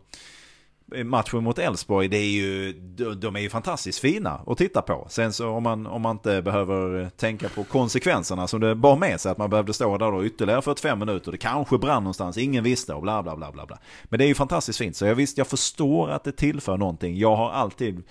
[0.95, 2.73] eh, matchen mot Elfsborg, det är ju,
[3.15, 5.07] de är ju fantastiskt fina att titta på.
[5.09, 9.21] Sen så om man, om man inte behöver tänka på konsekvenserna som det bar med
[9.21, 12.63] sig, att man behövde stå där då ytterligare 45 minuter, det kanske brann någonstans, ingen
[12.63, 13.79] visste och bla bla bla bla bla.
[14.03, 17.17] Men det är ju fantastiskt fint, så jag visst, jag förstår att det tillför någonting.
[17.17, 18.03] Jag har alltid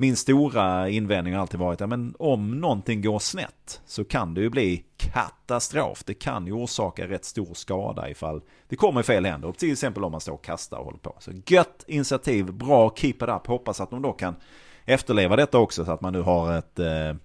[0.00, 4.40] min stora invändning har alltid varit att ja, om någonting går snett så kan det
[4.40, 6.02] ju bli katastrof.
[6.06, 9.52] Det kan ju orsaka rätt stor skada ifall det kommer i fel händer.
[9.52, 11.16] Till exempel om man står och kastar och håller på.
[11.18, 13.46] Så gött initiativ, bra, keep it up.
[13.46, 14.36] Hoppas att de då kan
[14.84, 17.16] efterleva detta också så att man nu har ett, eh,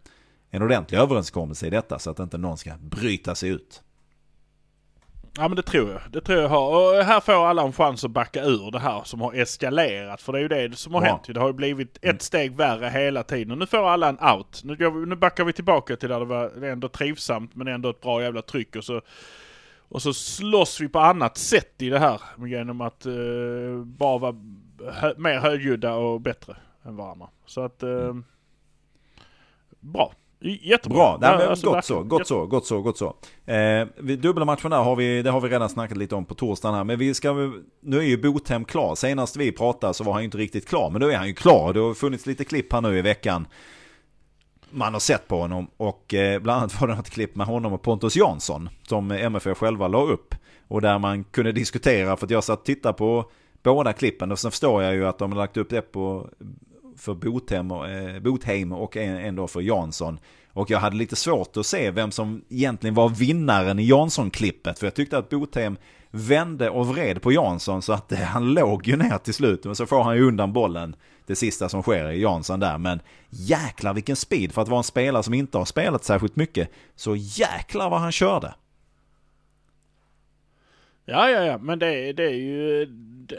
[0.49, 3.82] en ordentlig överenskommelse i detta så att inte någon ska bryta sig ut.
[5.38, 6.01] Ja men det tror jag.
[6.11, 6.97] Det tror jag har.
[6.97, 10.21] Och här får alla en chans att backa ur det här som har eskalerat.
[10.21, 11.07] För det är ju det som har ja.
[11.07, 11.23] hänt.
[11.27, 12.19] Det har ju blivit ett mm.
[12.19, 13.51] steg värre hela tiden.
[13.51, 14.61] Och nu får alla en out.
[14.63, 18.01] Nu, vi, nu backar vi tillbaka till där det var ändå trivsamt men ändå ett
[18.01, 18.75] bra jävla tryck.
[18.75, 19.01] Och så,
[19.89, 22.21] och så slåss vi på annat sätt i det här.
[22.47, 24.36] Genom att uh, bara vara
[24.91, 26.55] hö mer högljudda och bättre
[26.86, 27.27] än varandra.
[27.45, 27.84] Så att...
[27.84, 28.15] Uh.
[29.79, 30.13] Bra.
[30.43, 30.95] Jättebra.
[30.95, 33.15] Bra, Nej, men alltså, gott, så, gott så, gott så, gott så,
[33.51, 33.87] eh,
[34.17, 36.83] Dubbla matchen där har vi, det har vi redan snackat lite om på torsdagen här.
[36.83, 37.33] Men vi ska,
[37.81, 38.95] nu är ju Botem klar.
[38.95, 40.89] Senast vi pratade så var han inte riktigt klar.
[40.89, 41.73] Men nu är han ju klar.
[41.73, 43.47] Det har funnits lite klipp här nu i veckan.
[44.69, 45.67] Man har sett på honom.
[45.77, 48.69] Och eh, bland annat var det ett klipp med honom och Pontus Jansson.
[48.87, 50.35] Som MFF själva la upp.
[50.67, 53.31] Och där man kunde diskutera, för att jag satt och tittade på
[53.63, 54.31] båda klippen.
[54.31, 56.29] Och sen förstår jag ju att de har lagt upp det på
[56.97, 60.19] för Botheim och, eh, Botheim och en, en då för Jansson.
[60.53, 64.79] Och jag hade lite svårt att se vem som egentligen var vinnaren i Jansson-klippet.
[64.79, 65.77] För jag tyckte att Botheim
[66.11, 69.65] vände och vred på Jansson så att eh, han låg ju ner till slut.
[69.65, 72.77] Men så får han ju undan bollen det sista som sker i Jansson där.
[72.77, 76.69] Men jäklar vilken speed för att vara en spelare som inte har spelat särskilt mycket.
[76.95, 78.53] Så jäklar vad han körde.
[81.05, 82.85] Ja, ja, ja, men det, det är ju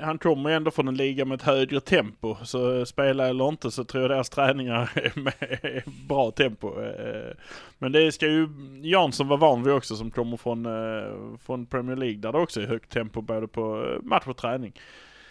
[0.00, 2.36] han kommer ju ändå från en liga med ett högre tempo.
[2.42, 6.82] Så spela eller inte så tror jag deras träningar är med bra tempo.
[6.82, 7.36] Eh,
[7.78, 8.48] men det ska ju
[8.82, 12.60] Jansson vara van vid också som kommer från, eh, från Premier League där det också
[12.60, 14.72] är högt tempo både på eh, match och träning.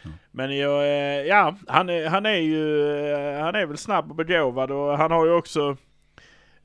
[0.03, 0.17] Mm.
[0.31, 2.87] Men jag, ja, han är, han är ju,
[3.41, 5.77] han är väl snabb och begåvad och han har ju också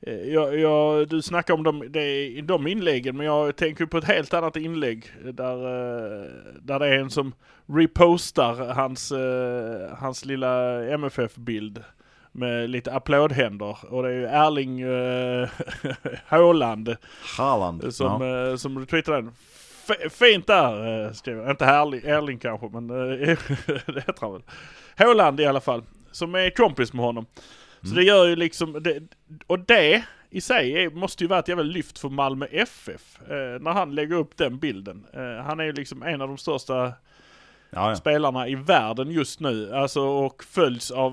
[0.01, 4.33] jag, jag, du snackar om de, de, de inläggen men jag tänker på ett helt
[4.33, 6.25] annat inlägg där, eh,
[6.61, 7.33] där det är en som
[7.65, 11.83] repostar hans, eh, hans lilla MFF-bild
[12.31, 15.49] med lite applådhänder och det är ju Erling äh,
[16.25, 16.95] Haaland.
[17.37, 17.93] Haaland.
[17.93, 18.49] Som, ja.
[18.49, 19.31] äh, som retweetar den.
[19.89, 22.95] F fint där äh, skriver Inte Erling, Erling kanske men äh,
[23.85, 24.41] det heter han väl.
[24.95, 25.83] Haaland i alla fall.
[26.11, 27.25] Som är kompis med honom.
[27.81, 29.03] Så det gör ju liksom, det,
[29.47, 33.19] och det i sig måste ju vara ett jävla lyft för Malmö FF.
[33.21, 35.05] Eh, när han lägger upp den bilden.
[35.13, 36.93] Eh, han är ju liksom en av de största
[37.69, 37.95] ja, ja.
[37.95, 39.73] spelarna i världen just nu.
[39.73, 41.11] Alltså och följs av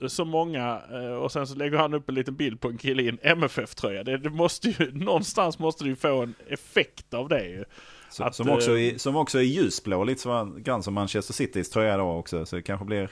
[0.00, 0.80] eh, så många.
[0.92, 3.18] Eh, och sen så lägger han upp en liten bild på en kille i en
[3.22, 4.04] MFF-tröja.
[4.04, 7.64] Det, det, måste ju, någonstans måste det ju få en effekt av det ju.
[8.10, 11.70] Så, att, som, också är, som också är ljusblå, lite så, grann som Manchester Citys
[11.70, 12.46] tröja då också.
[12.46, 13.10] Så det kanske blir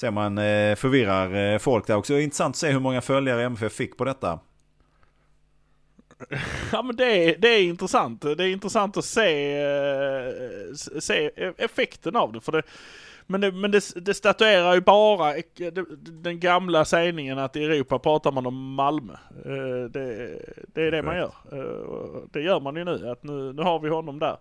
[0.00, 2.18] ser man eh, förvirrar eh, folk där också.
[2.18, 4.38] Intressant att se hur många följare MFF fick på detta.
[6.72, 8.22] Ja men det är, det är intressant.
[8.22, 12.40] Det är intressant att se, eh, se effekten av det.
[12.40, 12.62] För det
[13.26, 15.34] men det, men det, det statuerar ju bara
[16.22, 19.16] den gamla sägningen att i Europa pratar man om Malmö.
[19.90, 20.38] Det,
[20.74, 21.32] det är det man gör.
[22.32, 24.36] Det gör man ju nu, att nu, nu har vi honom där.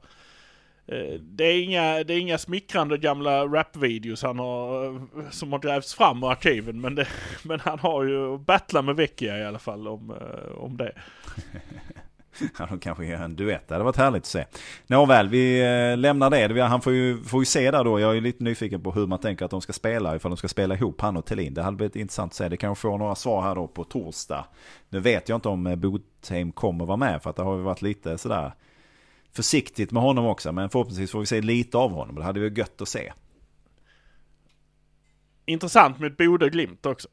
[0.92, 5.60] Eh, det är, inga, det är inga smickrande gamla rapvideos han har, eh, som har
[5.60, 6.82] grävts fram ur arkiven.
[6.82, 7.08] Men, det,
[7.44, 10.92] men han har ju battlat med Vecchia i alla fall om, eh, om det.
[12.60, 13.68] Ja, de kanske gör en duett.
[13.68, 14.46] Det hade varit härligt att se.
[14.88, 15.62] Nåväl, vi
[15.98, 16.62] lämnar det.
[16.62, 18.00] Han får ju, får ju se där då.
[18.00, 20.16] Jag är lite nyfiken på hur man tänker att de ska spela.
[20.16, 21.54] Ifall de ska spela ihop han och Thelin.
[21.54, 22.50] Det hade blivit intressant att se.
[22.50, 24.46] Det kanske får några svar här då på torsdag.
[24.90, 27.24] Nu vet jag inte om Botheim kommer vara med.
[27.24, 28.52] För att det har ju varit lite sådär
[29.34, 30.52] försiktigt med honom också.
[30.52, 32.16] Men förhoppningsvis får vi se lite av honom.
[32.16, 33.14] Det hade varit gött att se.
[35.46, 37.08] Intressant med Bode Glimt också.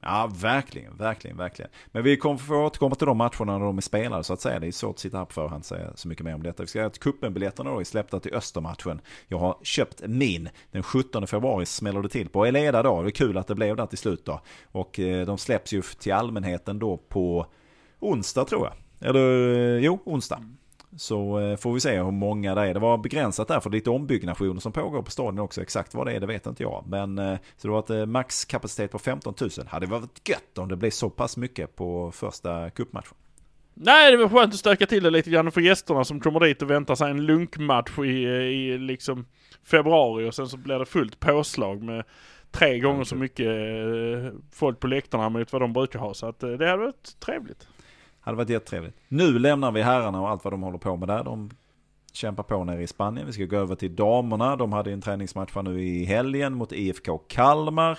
[0.00, 1.70] Ja, verkligen, verkligen, verkligen.
[1.86, 4.60] Men vi kommer få återkomma till de matcherna när de är spelade så att säga.
[4.60, 6.62] Det är svårt att sitta här på förhand och säga så mycket mer om detta.
[6.62, 9.00] Vi ska säga att cupenbiljetterna då är släppta till Östermatchen.
[9.28, 10.48] Jag har köpt min.
[10.70, 13.02] Den 17 februari smäller det till på Eleda då.
[13.02, 14.40] Det är kul att det blev där till slut då.
[14.64, 17.46] Och eh, de släpps ju till allmänheten då på
[17.98, 19.08] onsdag tror jag.
[19.08, 20.42] Eller eh, jo, onsdag.
[20.96, 22.74] Så eh, får vi se hur många det är.
[22.74, 25.62] Det var begränsat där för lite ombyggnationer som pågår på stadion också.
[25.62, 26.84] Exakt vad det är det vet inte jag.
[26.86, 29.50] Men eh, så det var ett eh, maxkapacitet på 15 000.
[29.66, 33.14] Hade varit gött om det blev så pass mycket på första cupmatchen.
[33.74, 36.62] Nej, det var skönt att stöka till det lite grann för gästerna som kommer dit
[36.62, 39.26] och väntar sig en lunkmatch i, i liksom
[39.64, 42.04] februari och sen så blir det fullt påslag med
[42.50, 43.48] tre gånger så mycket
[44.52, 46.14] folk på läktarna mot vad de brukar ha.
[46.14, 47.68] Så att det hade varit trevligt.
[48.28, 48.96] Hade varit jättetrevligt.
[49.08, 51.24] Nu lämnar vi herrarna och allt vad de håller på med där.
[51.24, 51.50] De
[52.12, 53.26] kämpar på nere i Spanien.
[53.26, 54.56] Vi ska gå över till damerna.
[54.56, 57.98] De hade en träningsmatch nu i helgen mot IFK Kalmar.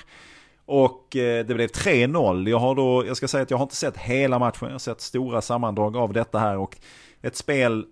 [0.65, 2.49] Och eh, det blev 3-0.
[2.49, 4.67] Jag har då, jag ska säga att jag har inte sett hela matchen.
[4.67, 6.77] Jag har sett stora sammandrag av detta här och
[7.21, 7.85] ett spel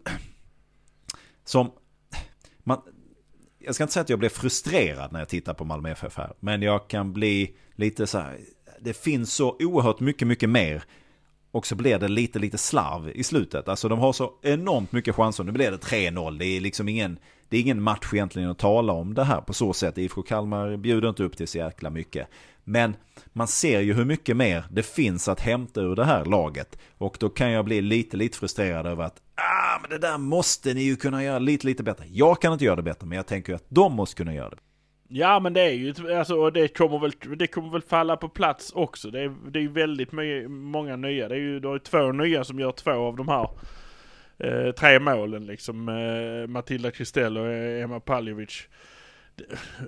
[1.46, 1.72] som
[2.64, 2.82] man,
[3.60, 6.34] jag ska inte säga att jag blev frustrerad när jag tittar på Malmö FF här.
[6.40, 8.38] Men jag kan bli lite så här,
[8.80, 10.84] det finns så oerhört mycket, mycket mer
[11.58, 13.68] och så blir det lite, lite slarv i slutet.
[13.68, 15.44] Alltså de har så enormt mycket chanser.
[15.44, 16.38] Nu blir det 3-0.
[16.38, 19.54] Det är liksom ingen, det är ingen match egentligen att tala om det här på
[19.54, 19.98] så sätt.
[19.98, 22.28] IFK Kalmar bjuder inte upp till så jäkla mycket.
[22.64, 22.96] Men
[23.34, 26.78] man ser ju hur mycket mer det finns att hämta ur det här laget.
[26.98, 30.74] Och då kan jag bli lite, lite frustrerad över att ah, men det där måste
[30.74, 32.06] ni ju kunna göra lite, lite bättre.
[32.12, 34.58] Jag kan inte göra det bättre, men jag tänker att de måste kunna göra det.
[35.08, 38.72] Ja men det är ju, alltså det kommer väl, det kommer väl falla på plats
[38.72, 39.12] också.
[39.12, 41.28] Det är, det är ju väldigt my, många nya.
[41.28, 43.50] Det är ju, det är två nya som gör två av de här
[44.38, 45.90] eh, tre målen liksom.
[45.90, 48.68] Eh, Matilda Kristell och eh, Emma Paljovic.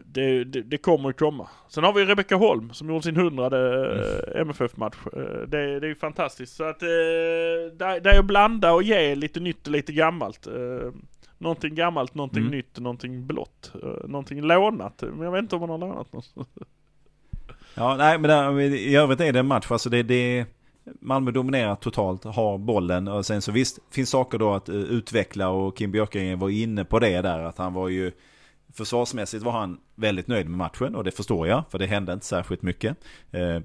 [0.06, 1.50] Det, det, det, kommer ju komma.
[1.70, 3.60] Sen har vi Rebecka Holm som gjorde sin hundrade
[4.36, 4.98] eh, MFF-match.
[5.14, 6.56] Eh, det, det, är ju fantastiskt.
[6.56, 6.88] Så att eh,
[7.78, 10.48] det, det är att blanda och ge lite nytt och lite gammalt.
[10.48, 10.92] Eh,
[11.40, 12.52] någonting gammalt, någonting mm.
[12.52, 13.72] nytt, någonting blått.
[13.84, 15.02] Uh, någonting lånat.
[15.02, 16.34] Men jag vet inte om man har lånat något.
[17.76, 19.72] ja, nej men där, i övrigt är det en match.
[19.72, 20.46] Alltså det, det
[21.00, 25.50] Malmö dominerar totalt, har bollen och sen så visst finns saker då att uh, utveckla
[25.50, 28.12] och Kim Björkegren var inne på det där att han var ju
[28.74, 32.26] Försvarsmässigt var han väldigt nöjd med matchen och det förstår jag för det hände inte
[32.26, 32.98] särskilt mycket.
[33.36, 33.62] Uh,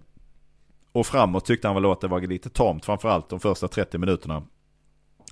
[0.92, 4.42] och framåt tyckte han väl att det var lite tamt framförallt de första 30 minuterna.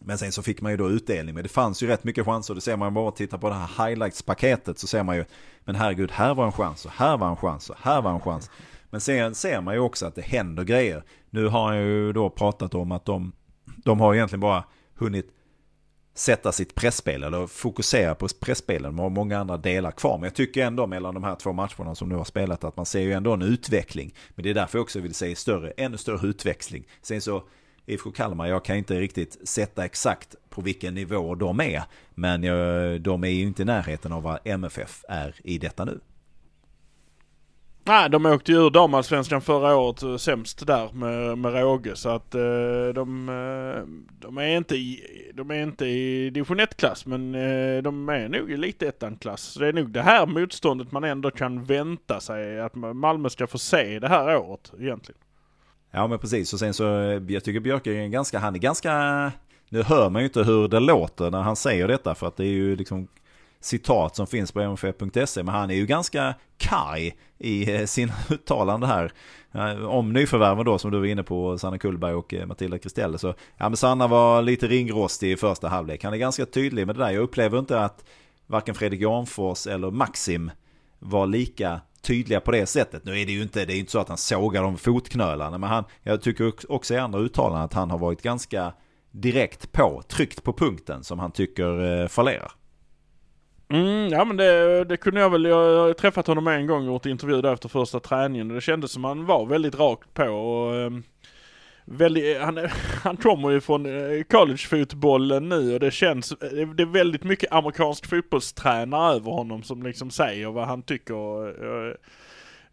[0.05, 1.35] Men sen så fick man ju då utdelning.
[1.35, 2.55] Men det fanns ju rätt mycket chanser.
[2.55, 5.25] Det ser man bara titta på det här highlights-paketet så ser man ju.
[5.65, 8.21] Men herregud, här var en chans och här var en chans och här var en
[8.21, 8.51] chans.
[8.91, 11.05] Men sen ser man ju också att det händer grejer.
[11.31, 13.33] Nu har jag ju då pratat om att de,
[13.65, 15.31] de har egentligen bara hunnit
[16.15, 18.97] sätta sitt pressspel eller fokusera på pressspelen.
[18.97, 20.19] De har många andra delar kvar.
[20.19, 22.87] Men jag tycker ändå mellan de här två matcherna som nu har spelat att man
[22.87, 24.15] ser ju ändå en utveckling.
[24.31, 26.85] Men det är därför jag också vill se större, ännu större utväxling.
[27.03, 27.43] Sen så
[27.87, 31.83] IFK Kalmar, jag kan inte riktigt sätta exakt på vilken nivå de är.
[32.15, 32.41] Men
[33.03, 36.01] de är ju inte i närheten av vad MFF är i detta nu.
[37.85, 41.97] Nej, de åkte ju ur damallsvenskan förra året eh, sämst där med, med råge.
[41.97, 43.85] Så att eh, de, eh,
[44.21, 45.03] de, är inte i,
[45.35, 47.33] de är inte i division 1-klass men
[47.83, 49.43] de är nog i lite ettan-klass.
[49.43, 53.47] Så det är nog det här motståndet man ändå kan vänta sig att Malmö ska
[53.47, 55.21] få se det här året egentligen.
[55.95, 58.93] Ja men precis och sen så, eh, jag tycker Björk är ganska, han är ganska,
[59.69, 62.45] nu hör man ju inte hur det låter när han säger detta för att det
[62.45, 63.09] är ju liksom
[63.61, 68.87] citat som finns på mff.se men han är ju ganska karg i eh, sin uttalande
[68.87, 69.13] här.
[69.53, 73.19] Eh, om nyförvärven då som du var inne på, Sanna Kullberg och Matilda Kristelle.
[73.19, 76.05] Så ja men Sanna var lite ringrostig i första halvlek.
[76.05, 77.11] Han är ganska tydlig med det där.
[77.11, 78.05] Jag upplever inte att
[78.47, 80.51] varken Fredrik Janfors eller Maxim
[80.99, 83.05] var lika tydliga på det sättet.
[83.05, 85.71] Nu är det ju inte, det är inte så att han sågar de fotknölarna, men
[85.71, 88.73] han, jag tycker också i andra uttalanden att han har varit ganska
[89.11, 92.53] direkt på, tryckt på punkten som han tycker eh, fallerar.
[93.69, 96.93] Mm, ja men det, det, kunde jag väl, jag har träffat honom en gång och
[96.95, 100.25] gjort intervju där efter första träningen och det kändes som han var väldigt rakt på
[100.25, 101.03] och ehm,
[101.85, 102.59] väldigt, han,
[103.03, 106.29] han kommer ju från eh, collegefotbollen nu och det känns,
[106.77, 111.15] det är väldigt mycket amerikansk fotbollstränare över honom som liksom säger vad han tycker.
[111.65, 111.97] Jag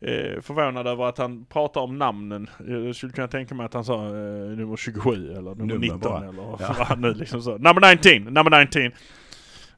[0.01, 2.49] är förvånad över att han pratar om namnen.
[2.67, 5.99] Jag skulle kunna tänka mig att han sa eh, nummer 27 eller nummer, nummer 19
[5.99, 6.29] bara.
[6.29, 6.75] eller ja.
[6.77, 7.51] vad han nu liksom sa.
[7.51, 8.91] Number 19, number 19.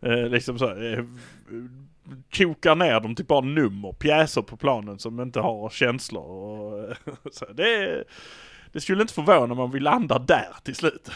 [0.01, 0.83] Eh, liksom så.
[0.83, 1.03] Eh,
[2.33, 6.23] kokar ner dem till bara nummer, pjäser på planen som inte har känslor.
[6.23, 6.97] Och,
[7.31, 8.03] så det är,
[8.71, 11.11] det skulle inte förvåna mig om vi landar där till slut.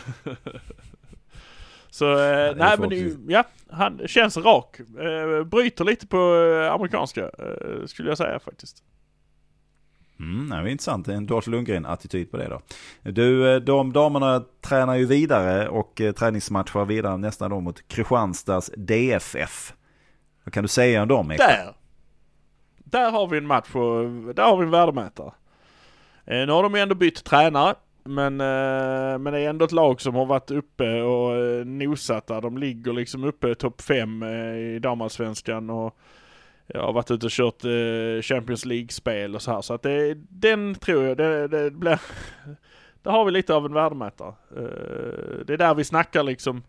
[1.90, 4.80] Så eh, nej men ja, han känns rak.
[4.80, 8.84] Eh, bryter lite på eh, amerikanska eh, skulle jag säga faktiskt.
[10.20, 11.08] Mm, det är intressant.
[11.08, 12.62] En Dolph Lundgren-attityd på det då.
[13.12, 18.72] Du, eh, de damerna tränar ju vidare och eh, träningsmatchar vidare nästan då mot Kristianstads
[18.78, 19.74] DFF.
[20.44, 21.28] Vad kan du säga om dem?
[21.28, 21.76] Där!
[22.78, 25.32] Där har vi en match och där har vi en värdemätare.
[26.26, 27.76] Eh, nu har de ju ändå bytt tränare.
[28.04, 32.28] Men, eh, men det är ändå ett lag som har varit uppe och eh, nosat
[32.28, 32.42] där.
[32.42, 35.98] De ligger liksom uppe i topp 5 eh, i damallsvenskan och
[36.74, 39.62] har varit ute och kört eh, Champions League-spel och så här.
[39.62, 42.02] Så att det, den tror jag, det, det blir...
[43.04, 44.34] Där har vi lite av en värdemätare.
[44.58, 46.64] Eh, det är där vi snackar liksom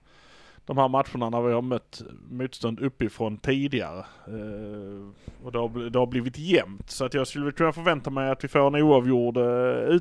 [0.67, 3.99] de här matcherna när vi har mött motstånd uppifrån tidigare.
[4.27, 6.91] Eh, och det har, det har blivit jämnt.
[6.91, 10.01] Så att jag skulle kunna förvänta mig att vi får en oavgjord eh,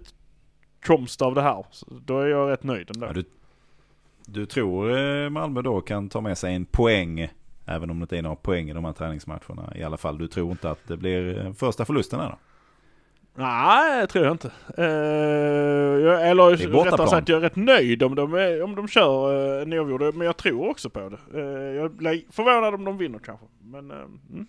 [0.82, 1.66] utkomst av det här.
[1.72, 3.06] Så då är jag rätt nöjd ändå.
[3.06, 3.24] Ja, du,
[4.26, 7.30] du tror eh, Malmö då kan ta med sig en poäng
[7.66, 9.74] Även om det inte är några poäng i de här träningsmatcherna.
[9.76, 12.38] I alla fall, du tror inte att det blir eh, första förlusten här då?
[13.36, 14.52] Nej, det tror jag inte.
[14.80, 14.86] Uh,
[16.06, 18.24] jag, eller rättare sagt, jag är rätt nöjd om de,
[18.64, 20.16] om de kör en oavgjord.
[20.16, 21.40] Men jag tror också på det.
[21.40, 23.46] Uh, jag blir förvånad om de vinner kanske.
[23.64, 24.48] Men, uh, mm.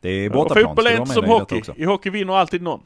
[0.00, 0.64] Det är bortaplan.
[0.64, 1.62] Fotboll är inte som hockey.
[1.76, 2.80] I hockey vinner alltid någon.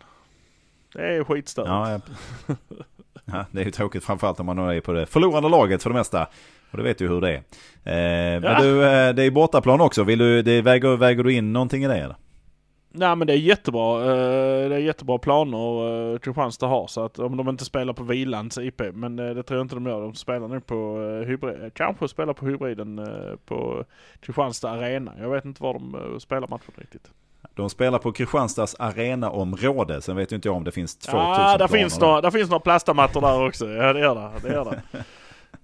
[0.94, 1.68] Det är skitstörigt.
[1.68, 2.00] Ja,
[2.46, 2.54] ja.
[3.24, 5.96] ja, det är ju tråkigt framförallt om man är på det förlorande laget för det
[5.96, 6.26] mesta.
[6.70, 7.36] Och det vet ju hur det är.
[8.36, 10.04] Eh, men du, eh, det är bortaplan också.
[10.04, 12.16] Vill du, det, väger, väger du in någonting i det eller?
[12.96, 14.00] Nej men det är jättebra.
[14.00, 16.86] Eh, det är jättebra planer eh, Kristianstad har.
[16.86, 18.82] Så att om de inte spelar på Vilans IP.
[18.92, 20.00] Men det tror jag inte de gör.
[20.00, 21.74] De spelar nu på hybrid.
[21.74, 23.00] Kanske spelar på hybriden
[23.46, 23.84] på
[24.20, 25.12] Kristianstad Arena.
[25.20, 27.10] Jag vet inte var de spelar matchen riktigt.
[27.54, 30.00] De spelar på Kristianstads arenaområde.
[30.02, 32.50] Sen vet ju inte jag om det finns 2000 Ja, där finns, några, där finns
[32.50, 33.68] några plastamattor där också.
[33.68, 34.48] Ja, det gör det.
[34.48, 34.82] det, gör det.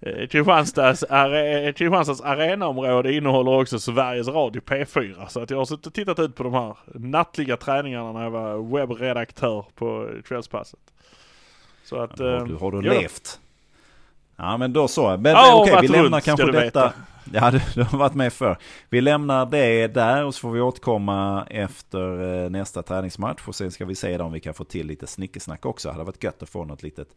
[0.01, 5.27] Eh, Kristianstads, are, Kristianstads arenaområde innehåller också Sveriges Radio P4.
[5.29, 8.31] Så att jag har suttit och tittat ut på de här nattliga träningarna när jag
[8.31, 10.81] var webbredaktör på Kvällspasset.
[11.85, 12.19] Så att...
[12.19, 12.93] Ja, har du, har du ja.
[12.93, 13.41] levt?
[14.37, 15.17] Ja men då så.
[15.17, 16.61] Men ja, okej, vi lämnar runt, kanske detta.
[16.61, 16.93] Veta.
[17.33, 18.57] Ja, du, du, har varit med för.
[18.89, 23.43] Vi lämnar det där och så får vi återkomma efter eh, nästa träningsmatch.
[23.47, 25.89] Och sen ska vi se om vi kan få till lite snickesnack också.
[25.89, 27.09] Det hade varit gött att få något litet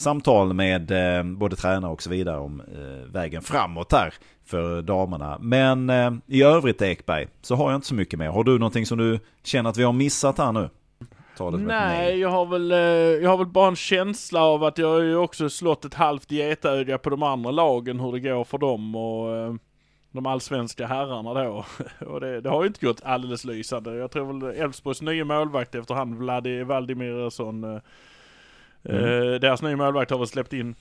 [0.00, 5.38] samtal med eh, både tränare och så vidare om eh, vägen framåt här för damerna.
[5.40, 8.28] Men eh, i övrigt Ekberg så har jag inte så mycket mer.
[8.28, 10.68] Har du någonting som du känner att vi har missat här nu?
[11.66, 12.70] Nej, jag har väl,
[13.22, 16.30] jag har väl bara en känsla av att jag har ju också slått ett halvt
[16.30, 19.58] getöga på de andra lagen hur det går för dem och
[20.12, 21.64] de allsvenska herrarna då.
[22.06, 23.96] Och det, det har ju inte gått alldeles lysande.
[23.96, 27.80] Jag tror väl Elfsborgs nya målvakt efter han Vladi Valdimirsson
[28.84, 29.04] Mm.
[29.04, 30.74] Eh, deras nya målvakt har väl släppt in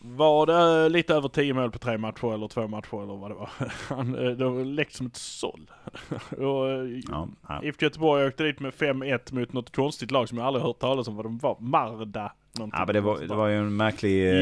[0.00, 3.34] var det lite över 10 mål på tre matcher eller två matcher eller vad det
[3.34, 3.50] var.
[3.88, 5.70] Han, eh, det var läckt som ett såll.
[6.30, 7.62] och eh, ja, ja.
[7.62, 11.08] IFK Göteborg åkte dit med 5-1 mot något konstigt lag som jag aldrig hört talas
[11.08, 11.56] om vad de var.
[11.60, 12.32] Marda.
[12.58, 14.34] Ja men det var, det var ju en märklig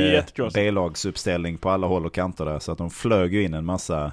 [0.54, 2.58] B-lagsuppställning på alla håll och kanter där.
[2.58, 4.12] Så att de flög ju in en massa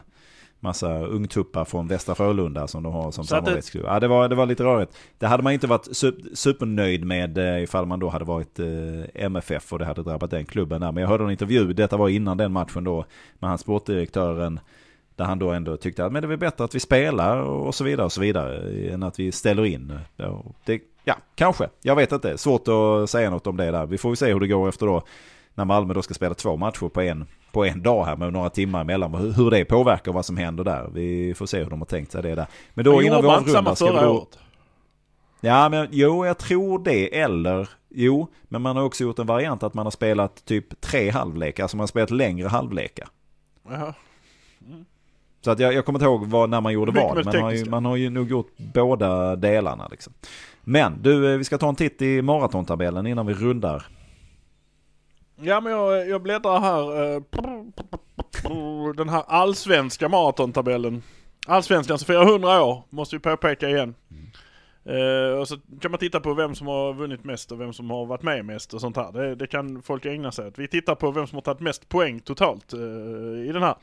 [0.64, 3.86] massa ungtuppar från Västra Frölunda som de har som samarbetsklubb.
[3.86, 4.98] Ja, det, var, det var lite rörigt.
[5.18, 5.88] Det hade man inte varit
[6.34, 10.46] supernöjd med eh, ifall man då hade varit eh, MFF och det hade drabbat den
[10.46, 10.92] klubben där.
[10.92, 13.06] Men jag hörde en intervju, detta var innan den matchen då,
[13.40, 14.60] med hans sportdirektören
[15.16, 17.84] där han då ändå tyckte att men det är bättre att vi spelar och så
[17.84, 20.00] vidare och så vidare än att vi ställer in.
[20.66, 21.70] Det, ja, kanske.
[21.82, 22.38] Jag vet inte.
[22.38, 23.86] Svårt att säga något om det där.
[23.86, 25.04] Vi får ju se hur det går efter då
[25.56, 28.50] när Malmö då ska spela två matcher på en, på en dag här med några
[28.50, 29.16] timmar emellan.
[29.16, 30.90] Hur, hur det påverkar vad som händer där.
[30.94, 32.48] Vi får se hur de har tänkt sig det där.
[32.74, 34.28] Men då innan vi avrundar ska vi då...
[35.42, 39.64] Ja men jo jag tror det eller jo men man har också gjort en variant
[39.64, 41.64] att man har spelat typ tre halvlekar.
[41.64, 43.08] Alltså man har spelat längre halvlekar.
[43.70, 43.94] Jaha.
[44.68, 44.86] Mm.
[45.42, 47.16] Så att jag, jag kommer inte ihåg vad, när man gjorde vad.
[47.16, 50.14] Men man har, ju, man har ju nog gjort båda delarna liksom.
[50.62, 53.86] Men du, eh, vi ska ta en titt i maratontabellen innan vi rundar
[55.44, 57.14] Ja men jag, jag bläddrar här.
[57.14, 57.22] Eh,
[58.96, 61.04] den här allsvenska maratontabellen.
[61.48, 63.96] Allsvenskan så 400 år, måste vi påpeka igen.
[64.12, 65.40] Mm.
[65.40, 68.06] Och så kan man titta på vem som har vunnit mest och vem som har
[68.06, 69.12] varit med mest och sånt här.
[69.12, 70.58] Det, det kan folk ägna sig åt.
[70.58, 72.80] Vi tittar på vem som har tagit mest poäng totalt eh,
[73.50, 73.76] i den här.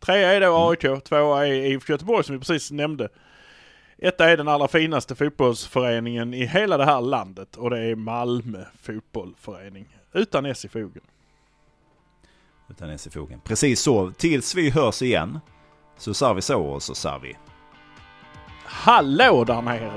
[0.00, 0.68] Trea är då mm.
[0.68, 3.08] AIK, tvåa är IFK Göteborg som vi precis nämnde.
[3.98, 8.64] Etta är den allra finaste fotbollsföreningen i hela det här landet och det är Malmö
[8.82, 9.97] fotbollförening.
[10.12, 11.02] Utan S i fogen.
[12.70, 13.40] Utan S i fogen.
[13.44, 14.10] Precis så.
[14.10, 15.40] Tills vi hörs igen
[15.96, 17.36] så sa vi så och så sa vi.
[18.64, 19.92] Hallå där nere!